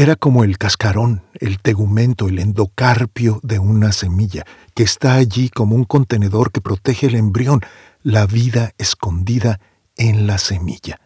Era 0.00 0.16
como 0.16 0.44
el 0.44 0.56
cascarón, 0.56 1.24
el 1.34 1.60
tegumento, 1.60 2.28
el 2.28 2.38
endocarpio 2.38 3.38
de 3.42 3.58
una 3.58 3.92
semilla, 3.92 4.46
que 4.74 4.82
está 4.82 5.16
allí 5.16 5.50
como 5.50 5.76
un 5.76 5.84
contenedor 5.84 6.52
que 6.52 6.62
protege 6.62 7.08
el 7.08 7.16
embrión, 7.16 7.60
la 8.02 8.24
vida 8.24 8.72
escondida 8.78 9.60
en 9.98 10.26
la 10.26 10.38
semilla. 10.38 11.02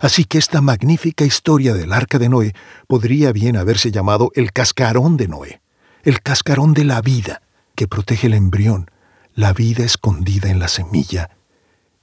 Así 0.00 0.26
que 0.26 0.36
esta 0.36 0.60
magnífica 0.60 1.24
historia 1.24 1.72
del 1.72 1.94
arca 1.94 2.18
de 2.18 2.28
Noé 2.28 2.52
podría 2.88 3.32
bien 3.32 3.56
haberse 3.56 3.90
llamado 3.90 4.30
el 4.34 4.52
cascarón 4.52 5.16
de 5.16 5.28
Noé, 5.28 5.62
el 6.02 6.20
cascarón 6.20 6.74
de 6.74 6.84
la 6.84 7.00
vida, 7.00 7.40
que 7.74 7.88
protege 7.88 8.26
el 8.26 8.34
embrión, 8.34 8.90
la 9.32 9.54
vida 9.54 9.82
escondida 9.82 10.50
en 10.50 10.58
la 10.58 10.68
semilla, 10.68 11.30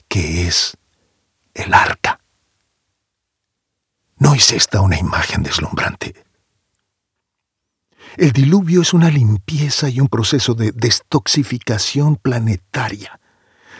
que 0.07 0.47
es 0.47 0.75
el 1.53 1.75
arca. 1.75 2.22
¿No 4.23 4.35
es 4.35 4.53
esta 4.53 4.79
una 4.79 4.97
imagen 4.97 5.43
deslumbrante? 5.43 6.15
El 8.15 8.31
diluvio 8.31 8.81
es 8.81 8.93
una 8.93 9.09
limpieza 9.09 9.89
y 9.89 9.99
un 9.99 10.07
proceso 10.07 10.53
de 10.53 10.71
destoxificación 10.71 12.15
planetaria, 12.15 13.19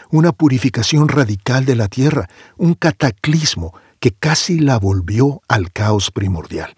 una 0.10 0.34
purificación 0.34 1.08
radical 1.08 1.64
de 1.64 1.78
la 1.78 1.88
Tierra, 1.88 2.28
un 2.58 2.74
cataclismo 2.74 3.74
que 4.02 4.12
casi 4.12 4.60
la 4.60 4.78
volvió 4.80 5.42
al 5.48 5.72
caos 5.72 6.12
primordial. 6.12 6.76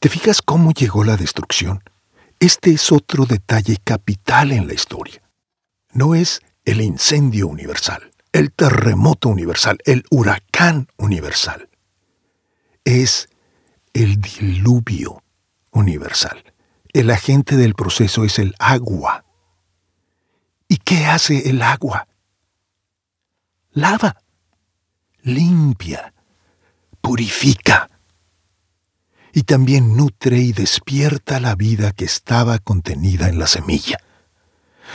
¿Te 0.00 0.10
fijas 0.10 0.42
cómo 0.42 0.72
llegó 0.72 1.02
la 1.02 1.16
destrucción? 1.16 1.82
Este 2.40 2.72
es 2.72 2.92
otro 2.92 3.24
detalle 3.24 3.78
capital 3.82 4.52
en 4.52 4.66
la 4.66 4.74
historia. 4.74 5.22
No 5.94 6.14
es 6.14 6.42
el 6.66 6.82
incendio 6.82 7.48
universal, 7.48 8.10
el 8.32 8.52
terremoto 8.52 9.30
universal, 9.30 9.78
el 9.86 10.04
huracán 10.10 10.86
universal. 10.98 11.69
Es 12.84 13.28
el 13.92 14.20
diluvio 14.20 15.22
universal. 15.70 16.44
El 16.92 17.10
agente 17.10 17.56
del 17.56 17.74
proceso 17.74 18.24
es 18.24 18.38
el 18.38 18.54
agua. 18.58 19.24
¿Y 20.68 20.78
qué 20.78 21.06
hace 21.06 21.48
el 21.50 21.62
agua? 21.62 22.08
Lava, 23.72 24.16
limpia, 25.22 26.12
purifica 27.00 27.88
y 29.32 29.42
también 29.42 29.96
nutre 29.96 30.38
y 30.38 30.52
despierta 30.52 31.40
la 31.40 31.54
vida 31.54 31.92
que 31.92 32.04
estaba 32.04 32.58
contenida 32.58 33.28
en 33.28 33.38
la 33.38 33.46
semilla. 33.46 33.98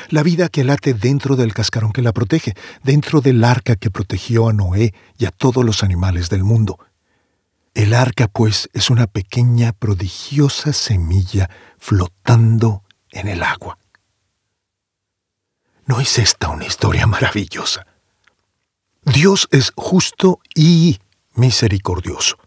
La 0.09 0.23
vida 0.23 0.49
que 0.49 0.65
late 0.65 0.93
dentro 0.93 1.37
del 1.37 1.53
cascarón 1.53 1.93
que 1.93 2.01
la 2.01 2.11
protege, 2.11 2.53
dentro 2.83 3.21
del 3.21 3.43
arca 3.43 3.77
que 3.77 3.89
protegió 3.89 4.49
a 4.49 4.53
Noé 4.53 4.93
y 5.17 5.25
a 5.25 5.31
todos 5.31 5.63
los 5.63 5.83
animales 5.83 6.29
del 6.29 6.43
mundo. 6.43 6.79
El 7.75 7.93
arca, 7.93 8.29
pues, 8.29 8.69
es 8.73 8.89
una 8.89 9.05
pequeña, 9.05 9.73
prodigiosa 9.73 10.71
semilla 10.71 11.49
flotando 11.77 12.83
en 13.11 13.27
el 13.27 13.43
agua. 13.43 13.77
¿No 15.85 15.99
es 15.99 16.17
esta 16.17 16.47
una 16.47 16.65
historia 16.65 17.05
maravillosa? 17.05 17.85
Dios 19.03 19.49
es 19.51 19.73
justo 19.75 20.39
y 20.55 20.99
misericordioso. 21.35 22.37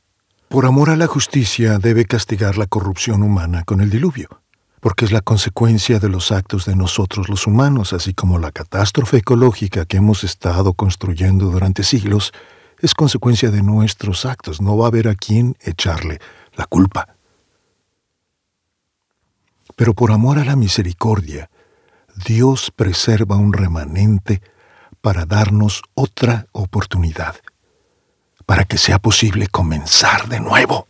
Por 0.48 0.64
amor 0.64 0.88
a 0.88 0.96
la 0.96 1.06
justicia 1.06 1.78
debe 1.78 2.06
castigar 2.06 2.56
la 2.56 2.66
corrupción 2.66 3.22
humana 3.22 3.64
con 3.64 3.82
el 3.82 3.90
diluvio, 3.90 4.40
porque 4.80 5.04
es 5.04 5.12
la 5.12 5.20
consecuencia 5.20 5.98
de 5.98 6.08
los 6.08 6.32
actos 6.32 6.64
de 6.64 6.74
nosotros 6.74 7.28
los 7.28 7.46
humanos, 7.46 7.92
así 7.92 8.14
como 8.14 8.38
la 8.38 8.50
catástrofe 8.50 9.18
ecológica 9.18 9.84
que 9.84 9.98
hemos 9.98 10.24
estado 10.24 10.72
construyendo 10.72 11.50
durante 11.50 11.82
siglos 11.82 12.32
es 12.80 12.94
consecuencia 12.94 13.50
de 13.50 13.62
nuestros 13.62 14.24
actos. 14.24 14.60
No 14.60 14.76
va 14.76 14.86
a 14.86 14.88
haber 14.88 15.08
a 15.08 15.14
quien 15.14 15.56
echarle 15.60 16.20
la 16.54 16.66
culpa. 16.66 17.16
Pero 19.76 19.94
por 19.94 20.12
amor 20.12 20.38
a 20.38 20.44
la 20.44 20.56
misericordia, 20.56 21.50
Dios 22.26 22.72
preserva 22.74 23.36
un 23.36 23.52
remanente 23.52 24.42
para 25.00 25.24
darnos 25.24 25.82
otra 25.94 26.46
oportunidad 26.52 27.36
para 28.48 28.64
que 28.64 28.78
sea 28.78 28.98
posible 28.98 29.46
comenzar 29.46 30.26
de 30.26 30.40
nuevo. 30.40 30.88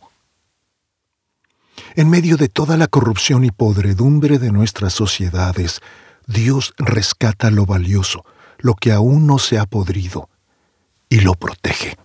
En 1.97 2.09
medio 2.09 2.37
de 2.37 2.47
toda 2.47 2.77
la 2.77 2.87
corrupción 2.87 3.43
y 3.43 3.51
podredumbre 3.51 4.39
de 4.39 4.53
nuestras 4.53 4.93
sociedades, 4.93 5.81
Dios 6.25 6.73
rescata 6.77 7.51
lo 7.51 7.65
valioso, 7.65 8.23
lo 8.59 8.75
que 8.75 8.93
aún 8.93 9.27
no 9.27 9.39
se 9.39 9.59
ha 9.59 9.65
podrido, 9.65 10.28
y 11.09 11.21
lo 11.21 11.33
protege. 11.33 11.97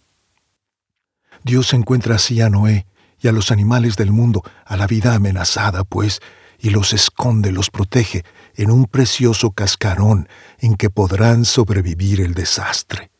Dios 1.45 1.75
encuentra 1.75 2.17
así 2.17 2.41
a 2.41 2.49
Noé 2.49 2.87
y 3.21 3.29
a 3.29 3.33
los 3.33 3.51
animales 3.51 3.97
del 3.97 4.11
mundo, 4.11 4.43
a 4.65 4.77
la 4.77 4.87
vida 4.87 5.15
amenazada, 5.15 5.85
pues, 5.85 6.21
y 6.59 6.71
los 6.71 6.95
esconde, 6.95 7.53
los 7.53 7.71
protege 7.71 8.25
en 8.55 8.71
un 8.71 8.87
precioso 8.87 9.51
cascarón 9.51 10.29
en 10.59 10.77
que 10.77 10.89
podrán 10.89 11.45
sobrevivir 11.45 12.23
el 12.23 12.33
desastre. 12.33 13.11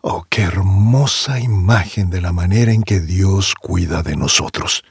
Oh, 0.00 0.24
qué 0.28 0.42
hermosa 0.42 1.38
imagen 1.38 2.10
de 2.10 2.20
la 2.20 2.32
manera 2.32 2.72
en 2.72 2.82
que 2.82 3.00
Dios 3.00 3.54
cuida 3.54 4.02
de 4.02 4.16
nosotros. 4.16 4.82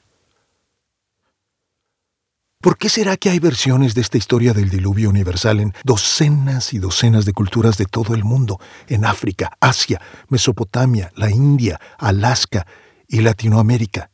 ¿Por 2.62 2.78
qué 2.78 2.90
será 2.90 3.16
que 3.16 3.30
hay 3.30 3.40
versiones 3.40 3.96
de 3.96 4.02
esta 4.02 4.18
historia 4.18 4.54
del 4.54 4.70
diluvio 4.70 5.10
universal 5.10 5.62
en 5.62 5.74
docenas 5.86 6.74
y 6.74 6.80
docenas 6.80 7.24
de 7.24 7.32
culturas 7.32 7.78
de 7.78 7.86
todo 7.86 8.14
el 8.14 8.26
mundo, 8.26 8.60
en 8.88 9.06
África, 9.06 9.54
Asia, 9.62 10.02
Mesopotamia, 10.28 11.10
la 11.16 11.30
India, 11.30 11.80
Alaska 11.98 12.68
y 13.08 13.22
Latinoamérica? 13.22 14.10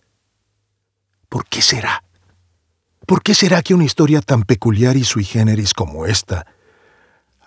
¿Por 1.27 1.47
qué 1.47 1.63
será? 1.63 2.03
¿Por 3.07 3.23
qué 3.23 3.33
será 3.33 3.63
que 3.63 3.73
una 3.73 3.83
historia 3.83 4.21
tan 4.21 4.43
peculiar 4.43 4.95
y 4.95 5.03
sui 5.05 5.23
generis 5.23 5.73
como 5.73 6.05
esta 6.05 6.45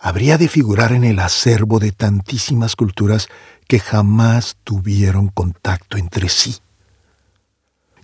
habría 0.00 0.36
de 0.36 0.48
figurar 0.48 0.90
en 0.90 1.04
el 1.04 1.20
acervo 1.20 1.78
de 1.78 1.92
tantísimas 1.92 2.74
culturas 2.74 3.28
que 3.68 3.78
jamás 3.78 4.56
tuvieron 4.64 5.28
contacto 5.28 5.96
entre 5.96 6.28
sí. 6.28 6.56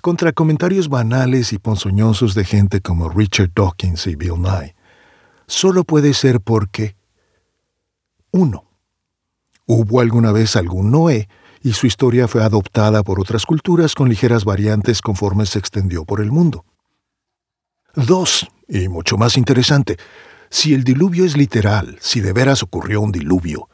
Contra 0.05 0.33
comentarios 0.33 0.90
banales 0.90 1.55
y 1.55 1.59
ponzoñosos 1.59 2.35
de 2.35 2.45
gente 2.45 2.83
como 2.83 3.09
Richard 3.09 3.53
Dawkins 3.55 4.07
y 4.07 4.17
Bill 4.17 4.38
Nye, 4.38 4.77
solo 5.47 5.85
puede 5.85 6.12
ser 6.12 6.43
porque 6.43 6.95
1. 8.31 8.64
Hubo 9.64 10.01
alguna 10.01 10.31
vez 10.31 10.57
algún 10.57 10.90
Noé 10.90 11.27
y 11.62 11.73
su 11.73 11.87
historia 11.87 12.29
fue 12.29 12.45
adoptada 12.45 13.03
por 13.03 13.19
otras 13.19 13.47
culturas 13.47 13.95
con 13.95 14.11
ligeras 14.11 14.45
variantes 14.45 15.01
conforme 15.01 15.47
se 15.47 15.59
extendió 15.59 16.05
por 16.05 16.21
el 16.21 16.31
mundo. 16.31 16.67
2. 17.95 18.49
Y 18.69 18.88
mucho 18.88 19.17
más 19.17 19.38
interesante, 19.38 19.97
si 20.51 20.75
el 20.75 20.85
diluvio 20.85 21.25
es 21.25 21.35
literal, 21.35 21.97
si 22.03 22.21
de 22.21 22.35
veras 22.35 22.62
ocurrió 22.62 23.01
un 23.01 23.11
diluvio, 23.11 23.71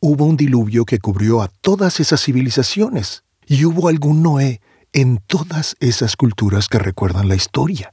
hubo 0.00 0.26
un 0.26 0.36
diluvio 0.36 0.84
que 0.84 0.98
cubrió 0.98 1.40
a 1.40 1.48
todas 1.48 1.98
esas 1.98 2.22
civilizaciones, 2.22 3.24
y 3.46 3.64
hubo 3.64 3.88
algún 3.88 4.22
Noé 4.22 4.60
en 4.92 5.18
todas 5.18 5.76
esas 5.80 6.16
culturas 6.16 6.68
que 6.68 6.78
recuerdan 6.78 7.28
la 7.28 7.34
historia. 7.34 7.92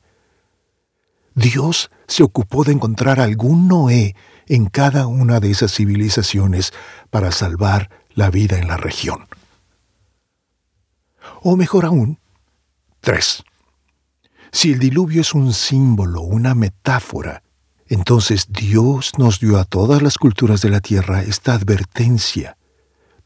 Dios 1.36 1.90
se 2.08 2.24
ocupó 2.24 2.64
de 2.64 2.74
encontrar 2.74 3.20
algún 3.22 3.68
Noé 3.68 4.16
en 4.48 4.66
cada 4.66 5.08
una 5.08 5.40
de 5.40 5.52
esas 5.52 5.74
civilizaciones 5.74 6.74
para 7.10 7.32
salvar 7.32 7.90
la 8.14 8.30
vida 8.30 8.58
en 8.58 8.68
la 8.68 8.78
región. 8.78 9.28
O 11.42 11.56
mejor 11.56 11.86
aún, 11.86 12.20
tres. 13.00 13.44
Si 14.52 14.74
el 14.74 14.80
diluvio 14.80 15.22
es 15.22 15.34
un 15.34 15.54
símbolo, 15.54 16.22
una 16.22 16.56
metáfora, 16.56 17.44
entonces 17.88 18.48
Dios 18.50 19.12
nos 19.18 19.40
dio 19.40 19.58
a 19.58 19.66
todas 19.66 20.02
las 20.02 20.18
culturas 20.18 20.62
de 20.62 20.70
la 20.70 20.82
tierra 20.82 21.22
esta 21.22 21.54
advertencia 21.54 22.58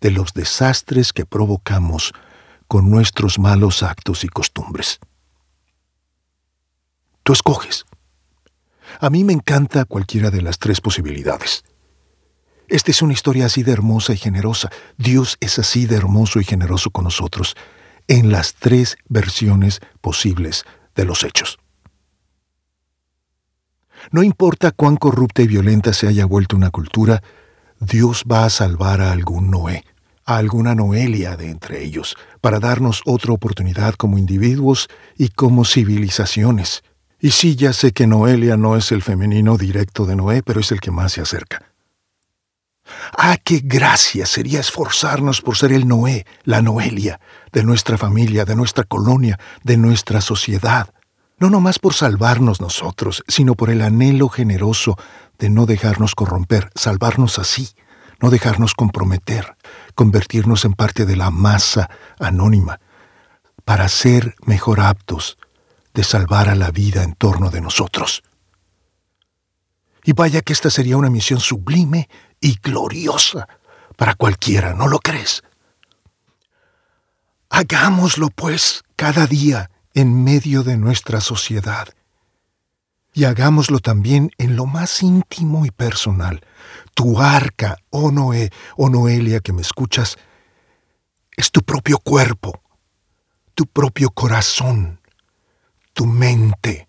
de 0.01 0.11
los 0.11 0.33
desastres 0.33 1.13
que 1.13 1.25
provocamos 1.25 2.13
con 2.67 2.89
nuestros 2.89 3.39
malos 3.39 3.83
actos 3.83 4.23
y 4.23 4.27
costumbres. 4.27 4.99
Tú 7.23 7.33
escoges. 7.33 7.85
A 8.99 9.09
mí 9.09 9.23
me 9.23 9.33
encanta 9.33 9.85
cualquiera 9.85 10.29
de 10.29 10.41
las 10.41 10.59
tres 10.59 10.81
posibilidades. 10.81 11.63
Esta 12.67 12.91
es 12.91 13.01
una 13.01 13.13
historia 13.13 13.45
así 13.45 13.63
de 13.63 13.71
hermosa 13.71 14.13
y 14.13 14.17
generosa. 14.17 14.69
Dios 14.97 15.37
es 15.39 15.59
así 15.59 15.85
de 15.85 15.95
hermoso 15.95 16.39
y 16.39 16.43
generoso 16.43 16.89
con 16.89 17.05
nosotros 17.05 17.55
en 18.07 18.31
las 18.31 18.55
tres 18.55 18.97
versiones 19.07 19.79
posibles 20.01 20.65
de 20.95 21.05
los 21.05 21.23
hechos. 21.23 21.59
No 24.11 24.23
importa 24.23 24.71
cuán 24.71 24.97
corrupta 24.97 25.41
y 25.41 25.47
violenta 25.47 25.93
se 25.93 26.07
haya 26.07 26.25
vuelto 26.25 26.57
una 26.57 26.71
cultura, 26.71 27.23
Dios 27.79 28.25
va 28.29 28.45
a 28.45 28.49
salvar 28.49 29.01
a 29.01 29.11
algún 29.11 29.49
Noé, 29.49 29.85
a 30.25 30.37
alguna 30.37 30.75
Noelia 30.75 31.35
de 31.37 31.49
entre 31.49 31.83
ellos, 31.83 32.15
para 32.41 32.59
darnos 32.59 33.01
otra 33.05 33.33
oportunidad 33.33 33.95
como 33.95 34.17
individuos 34.17 34.87
y 35.17 35.29
como 35.29 35.65
civilizaciones, 35.65 36.83
Y 37.19 37.31
sí, 37.31 37.55
ya 37.55 37.71
sé 37.71 37.93
que 37.93 38.05
Noelia 38.05 38.57
no 38.57 38.75
es 38.75 38.91
el 38.91 39.01
femenino 39.01 39.57
directo 39.57 40.05
de 40.05 40.17
Noé, 40.17 40.43
pero 40.43 40.59
es 40.59 40.73
el 40.73 40.81
que 40.81 40.91
más 40.91 41.13
se 41.13 41.21
acerca. 41.21 41.73
Ah, 43.17 43.37
qué 43.41 43.61
gracia 43.63 44.25
sería 44.25 44.59
esforzarnos 44.59 45.41
por 45.41 45.55
ser 45.55 45.71
el 45.71 45.87
Noé, 45.87 46.25
la 46.43 46.61
Noelia, 46.61 47.21
de 47.53 47.63
nuestra 47.63 47.97
familia, 47.97 48.43
de 48.43 48.55
nuestra 48.55 48.83
colonia, 48.83 49.39
de 49.63 49.77
nuestra 49.77 50.19
sociedad. 50.19 50.93
No 51.39 51.49
nomás 51.49 51.79
por 51.79 51.93
salvarnos 51.93 52.61
nosotros, 52.61 53.23
sino 53.27 53.55
por 53.55 53.69
el 53.69 53.81
anhelo 53.81 54.27
generoso 54.29 54.97
de 55.39 55.49
no 55.49 55.65
dejarnos 55.65 56.15
corromper, 56.15 56.69
salvarnos 56.75 57.39
así, 57.39 57.69
no 58.23 58.29
dejarnos 58.29 58.73
comprometer, 58.73 59.57
convertirnos 59.95 60.63
en 60.63 60.71
parte 60.75 61.05
de 61.05 61.17
la 61.17 61.29
masa 61.29 61.89
anónima, 62.17 62.79
para 63.65 63.89
ser 63.89 64.35
mejor 64.45 64.79
aptos 64.79 65.37
de 65.93 66.05
salvar 66.05 66.47
a 66.47 66.55
la 66.55 66.71
vida 66.71 67.03
en 67.03 67.15
torno 67.15 67.49
de 67.49 67.59
nosotros. 67.59 68.23
Y 70.05 70.13
vaya 70.13 70.39
que 70.39 70.53
esta 70.53 70.69
sería 70.69 70.95
una 70.95 71.09
misión 71.09 71.41
sublime 71.41 72.07
y 72.39 72.57
gloriosa 72.63 73.49
para 73.97 74.15
cualquiera, 74.15 74.73
¿no 74.73 74.87
lo 74.87 74.99
crees? 74.99 75.43
Hagámoslo, 77.49 78.29
pues, 78.29 78.83
cada 78.95 79.27
día 79.27 79.69
en 79.93 80.23
medio 80.23 80.63
de 80.63 80.77
nuestra 80.77 81.19
sociedad. 81.19 81.89
Y 83.13 83.25
hagámoslo 83.25 83.79
también 83.79 84.31
en 84.39 84.55
lo 84.55 84.65
más 84.65 85.03
íntimo 85.03 85.65
y 85.65 85.71
personal. 85.71 86.41
Tu 86.95 87.21
arca, 87.21 87.77
oh 87.91 88.11
Noé, 88.11 88.51
oh 88.75 88.89
Noelia 88.89 89.39
que 89.39 89.53
me 89.53 89.61
escuchas, 89.61 90.17
es 91.37 91.51
tu 91.51 91.61
propio 91.61 91.99
cuerpo, 91.99 92.61
tu 93.53 93.67
propio 93.67 94.09
corazón, 94.09 94.99
tu 95.93 96.07
mente. 96.07 96.87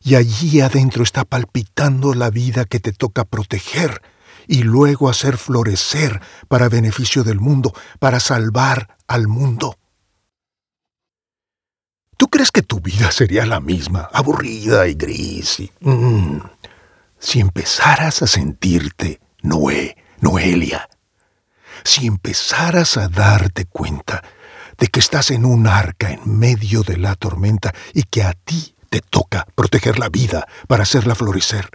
Y 0.00 0.14
allí 0.14 0.60
adentro 0.60 1.02
está 1.02 1.24
palpitando 1.24 2.14
la 2.14 2.30
vida 2.30 2.64
que 2.64 2.80
te 2.80 2.92
toca 2.92 3.24
proteger 3.24 4.02
y 4.48 4.62
luego 4.62 5.08
hacer 5.08 5.36
florecer 5.36 6.20
para 6.48 6.68
beneficio 6.68 7.24
del 7.24 7.40
mundo, 7.40 7.72
para 8.00 8.20
salvar 8.20 8.96
al 9.06 9.28
mundo. 9.28 9.76
¿Tú 12.22 12.28
crees 12.28 12.52
que 12.52 12.62
tu 12.62 12.78
vida 12.78 13.10
sería 13.10 13.44
la 13.46 13.58
misma, 13.58 14.08
aburrida 14.12 14.86
y 14.86 14.94
gris? 14.94 15.58
Y, 15.58 15.72
mm, 15.80 16.40
si 17.18 17.40
empezaras 17.40 18.22
a 18.22 18.28
sentirte 18.28 19.20
Noé, 19.42 19.96
Noelia, 20.20 20.88
si 21.82 22.06
empezaras 22.06 22.96
a 22.96 23.08
darte 23.08 23.64
cuenta 23.64 24.22
de 24.78 24.86
que 24.86 25.00
estás 25.00 25.32
en 25.32 25.44
un 25.44 25.66
arca 25.66 26.12
en 26.12 26.38
medio 26.38 26.84
de 26.84 26.96
la 26.96 27.16
tormenta 27.16 27.74
y 27.92 28.04
que 28.04 28.22
a 28.22 28.34
ti 28.34 28.76
te 28.88 29.00
toca 29.00 29.44
proteger 29.56 29.98
la 29.98 30.08
vida 30.08 30.46
para 30.68 30.84
hacerla 30.84 31.16
florecer. 31.16 31.70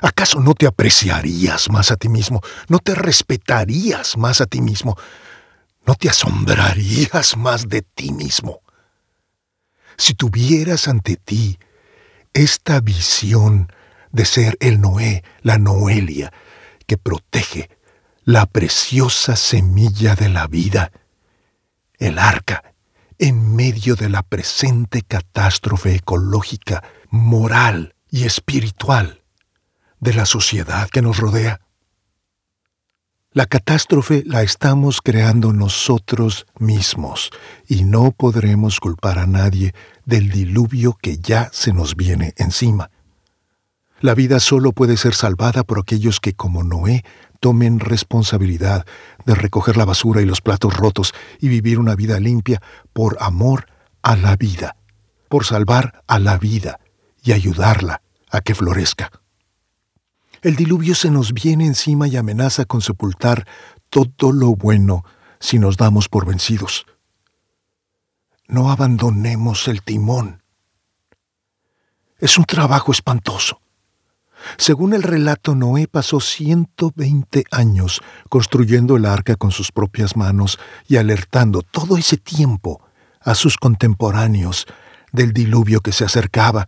¿Acaso 0.00 0.40
no 0.40 0.54
te 0.54 0.66
apreciarías 0.66 1.68
más 1.68 1.90
a 1.90 1.96
ti 1.96 2.08
mismo? 2.08 2.40
¿No 2.68 2.78
te 2.78 2.94
respetarías 2.94 4.16
más 4.16 4.40
a 4.40 4.46
ti 4.46 4.62
mismo? 4.62 4.96
¿No 5.84 5.96
te 5.96 6.08
asombrarías 6.08 7.36
más 7.36 7.68
de 7.68 7.82
ti 7.82 8.10
mismo? 8.10 8.62
Si 9.96 10.14
tuvieras 10.14 10.88
ante 10.88 11.16
ti 11.16 11.58
esta 12.32 12.80
visión 12.80 13.72
de 14.12 14.24
ser 14.24 14.56
el 14.60 14.80
Noé, 14.80 15.24
la 15.42 15.58
Noelia, 15.58 16.32
que 16.86 16.98
protege 16.98 17.70
la 18.24 18.46
preciosa 18.46 19.36
semilla 19.36 20.14
de 20.14 20.28
la 20.28 20.46
vida, 20.46 20.92
el 21.98 22.18
arca, 22.18 22.74
en 23.18 23.56
medio 23.56 23.94
de 23.94 24.08
la 24.08 24.22
presente 24.22 25.02
catástrofe 25.02 25.94
ecológica, 25.94 26.84
moral 27.08 27.94
y 28.10 28.24
espiritual 28.24 29.22
de 30.00 30.14
la 30.14 30.26
sociedad 30.26 30.88
que 30.90 31.02
nos 31.02 31.18
rodea. 31.18 31.60
La 33.36 33.44
catástrofe 33.44 34.22
la 34.24 34.40
estamos 34.40 35.02
creando 35.02 35.52
nosotros 35.52 36.46
mismos 36.58 37.28
y 37.68 37.84
no 37.84 38.12
podremos 38.12 38.80
culpar 38.80 39.18
a 39.18 39.26
nadie 39.26 39.74
del 40.06 40.30
diluvio 40.30 40.96
que 41.02 41.18
ya 41.18 41.50
se 41.52 41.74
nos 41.74 41.96
viene 41.96 42.32
encima. 42.38 42.90
La 44.00 44.14
vida 44.14 44.40
solo 44.40 44.72
puede 44.72 44.96
ser 44.96 45.12
salvada 45.12 45.64
por 45.64 45.80
aquellos 45.80 46.18
que, 46.18 46.32
como 46.32 46.64
Noé, 46.64 47.04
tomen 47.38 47.78
responsabilidad 47.78 48.86
de 49.26 49.34
recoger 49.34 49.76
la 49.76 49.84
basura 49.84 50.22
y 50.22 50.24
los 50.24 50.40
platos 50.40 50.74
rotos 50.74 51.12
y 51.38 51.48
vivir 51.48 51.78
una 51.78 51.94
vida 51.94 52.18
limpia 52.18 52.62
por 52.94 53.18
amor 53.20 53.66
a 54.00 54.16
la 54.16 54.36
vida, 54.36 54.76
por 55.28 55.44
salvar 55.44 56.02
a 56.06 56.18
la 56.18 56.38
vida 56.38 56.80
y 57.22 57.32
ayudarla 57.32 58.00
a 58.30 58.40
que 58.40 58.54
florezca. 58.54 59.10
El 60.46 60.54
diluvio 60.54 60.94
se 60.94 61.10
nos 61.10 61.32
viene 61.32 61.66
encima 61.66 62.06
y 62.06 62.16
amenaza 62.16 62.66
con 62.66 62.80
sepultar 62.80 63.48
todo 63.90 64.30
lo 64.30 64.54
bueno 64.54 65.04
si 65.40 65.58
nos 65.58 65.76
damos 65.76 66.08
por 66.08 66.24
vencidos. 66.24 66.86
No 68.46 68.70
abandonemos 68.70 69.66
el 69.66 69.82
timón. 69.82 70.44
Es 72.20 72.38
un 72.38 72.44
trabajo 72.44 72.92
espantoso. 72.92 73.60
Según 74.56 74.94
el 74.94 75.02
relato, 75.02 75.56
Noé 75.56 75.88
pasó 75.88 76.20
120 76.20 77.46
años 77.50 78.00
construyendo 78.28 78.96
el 78.96 79.06
arca 79.06 79.34
con 79.34 79.50
sus 79.50 79.72
propias 79.72 80.16
manos 80.16 80.60
y 80.86 80.98
alertando 80.98 81.62
todo 81.62 81.96
ese 81.96 82.18
tiempo 82.18 82.80
a 83.20 83.34
sus 83.34 83.56
contemporáneos 83.56 84.66
del 85.10 85.32
diluvio 85.32 85.80
que 85.80 85.90
se 85.90 86.04
acercaba. 86.04 86.66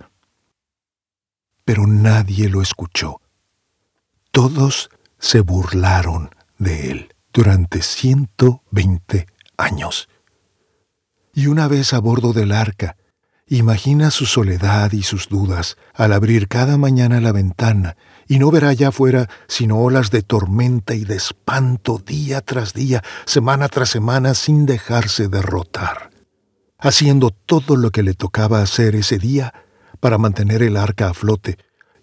Pero 1.64 1.86
nadie 1.86 2.48
lo 2.48 2.60
escuchó. 2.60 3.20
Todos 4.30 4.90
se 5.18 5.40
burlaron 5.40 6.30
de 6.58 6.90
él 6.90 7.14
durante 7.32 7.82
120 7.82 9.26
años. 9.56 10.08
Y 11.34 11.46
una 11.46 11.68
vez 11.68 11.92
a 11.92 11.98
bordo 11.98 12.32
del 12.32 12.52
arca, 12.52 12.96
Imagina 13.50 14.10
su 14.10 14.26
soledad 14.26 14.92
y 14.92 15.02
sus 15.02 15.30
dudas 15.30 15.78
al 15.94 16.12
abrir 16.12 16.48
cada 16.48 16.76
mañana 16.76 17.18
la 17.18 17.32
ventana 17.32 17.96
y 18.26 18.38
no 18.38 18.50
ver 18.50 18.66
allá 18.66 18.88
afuera 18.88 19.30
sino 19.48 19.78
olas 19.78 20.10
de 20.10 20.20
tormenta 20.20 20.94
y 20.94 21.04
de 21.04 21.16
espanto 21.16 21.96
día 21.96 22.42
tras 22.42 22.74
día, 22.74 23.02
semana 23.24 23.68
tras 23.68 23.88
semana, 23.88 24.34
sin 24.34 24.66
dejarse 24.66 25.28
derrotar, 25.28 26.10
haciendo 26.78 27.30
todo 27.30 27.76
lo 27.76 27.90
que 27.90 28.02
le 28.02 28.12
tocaba 28.12 28.60
hacer 28.60 28.94
ese 28.94 29.18
día 29.18 29.54
para 29.98 30.18
mantener 30.18 30.62
el 30.62 30.76
arca 30.76 31.08
a 31.08 31.14
flote 31.14 31.56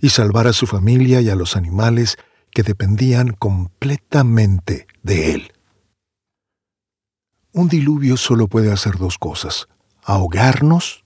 y 0.05 0.09
salvar 0.09 0.45
a 0.45 0.53
su 0.53 0.67
familia 0.67 1.19
y 1.19 1.31
a 1.31 1.35
los 1.35 1.55
animales 1.55 2.17
que 2.51 2.61
dependían 2.61 3.29
completamente 3.29 4.85
de 5.01 5.33
él. 5.33 5.53
Un 7.53 7.69
diluvio 7.69 8.15
solo 8.15 8.47
puede 8.47 8.71
hacer 8.71 8.99
dos 8.99 9.17
cosas, 9.17 9.67
ahogarnos 10.03 11.03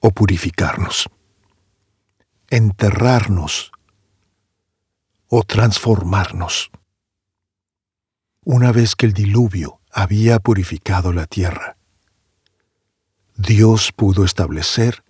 o 0.00 0.10
purificarnos, 0.10 1.10
enterrarnos 2.48 3.72
o 5.28 5.42
transformarnos. 5.42 6.70
Una 8.42 8.72
vez 8.72 8.96
que 8.96 9.04
el 9.04 9.12
diluvio 9.12 9.82
había 9.92 10.38
purificado 10.38 11.12
la 11.12 11.26
tierra, 11.26 11.76
Dios 13.36 13.92
pudo 13.92 14.24
establecer 14.24 15.04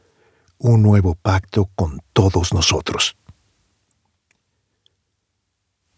un 0.59 0.83
nuevo 0.83 1.15
pacto 1.15 1.71
con 1.75 2.01
todos 2.13 2.53
nosotros. 2.53 3.17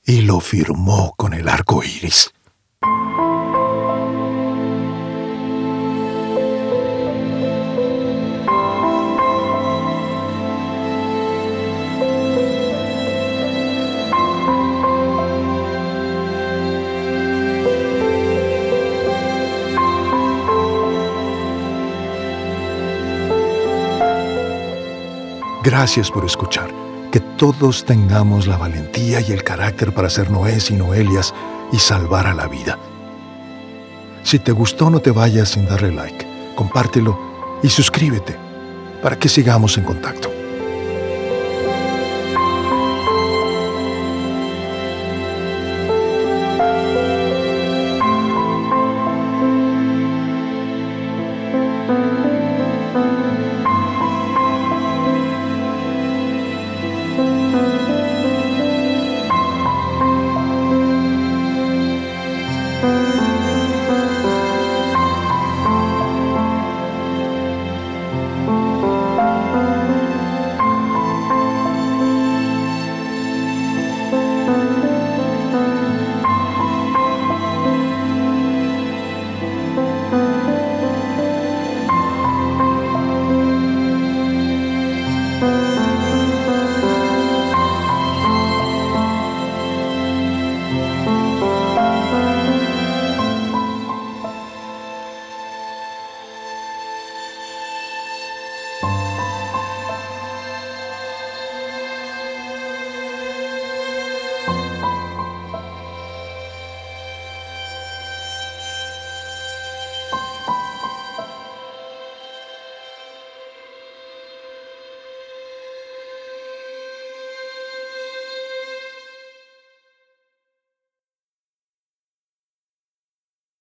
Y 0.04 0.22
lo 0.22 0.40
firmó 0.40 1.14
con 1.16 1.34
el 1.34 1.48
arco 1.48 1.82
iris. 1.84 2.32
Gracias 25.68 26.10
por 26.10 26.24
escuchar. 26.24 26.70
Que 27.12 27.20
todos 27.20 27.84
tengamos 27.84 28.46
la 28.46 28.56
valentía 28.56 29.20
y 29.20 29.32
el 29.32 29.44
carácter 29.44 29.92
para 29.92 30.08
ser 30.08 30.30
Noés 30.30 30.70
y 30.70 30.76
Noelias 30.76 31.34
y 31.70 31.78
salvar 31.78 32.26
a 32.26 32.32
la 32.32 32.46
vida. 32.46 32.78
Si 34.22 34.38
te 34.38 34.52
gustó, 34.52 34.88
no 34.88 35.00
te 35.00 35.10
vayas 35.10 35.50
sin 35.50 35.66
darle 35.66 35.92
like. 35.92 36.26
Compártelo 36.54 37.20
y 37.62 37.68
suscríbete 37.68 38.34
para 39.02 39.18
que 39.18 39.28
sigamos 39.28 39.76
en 39.76 39.84
contacto. 39.84 40.37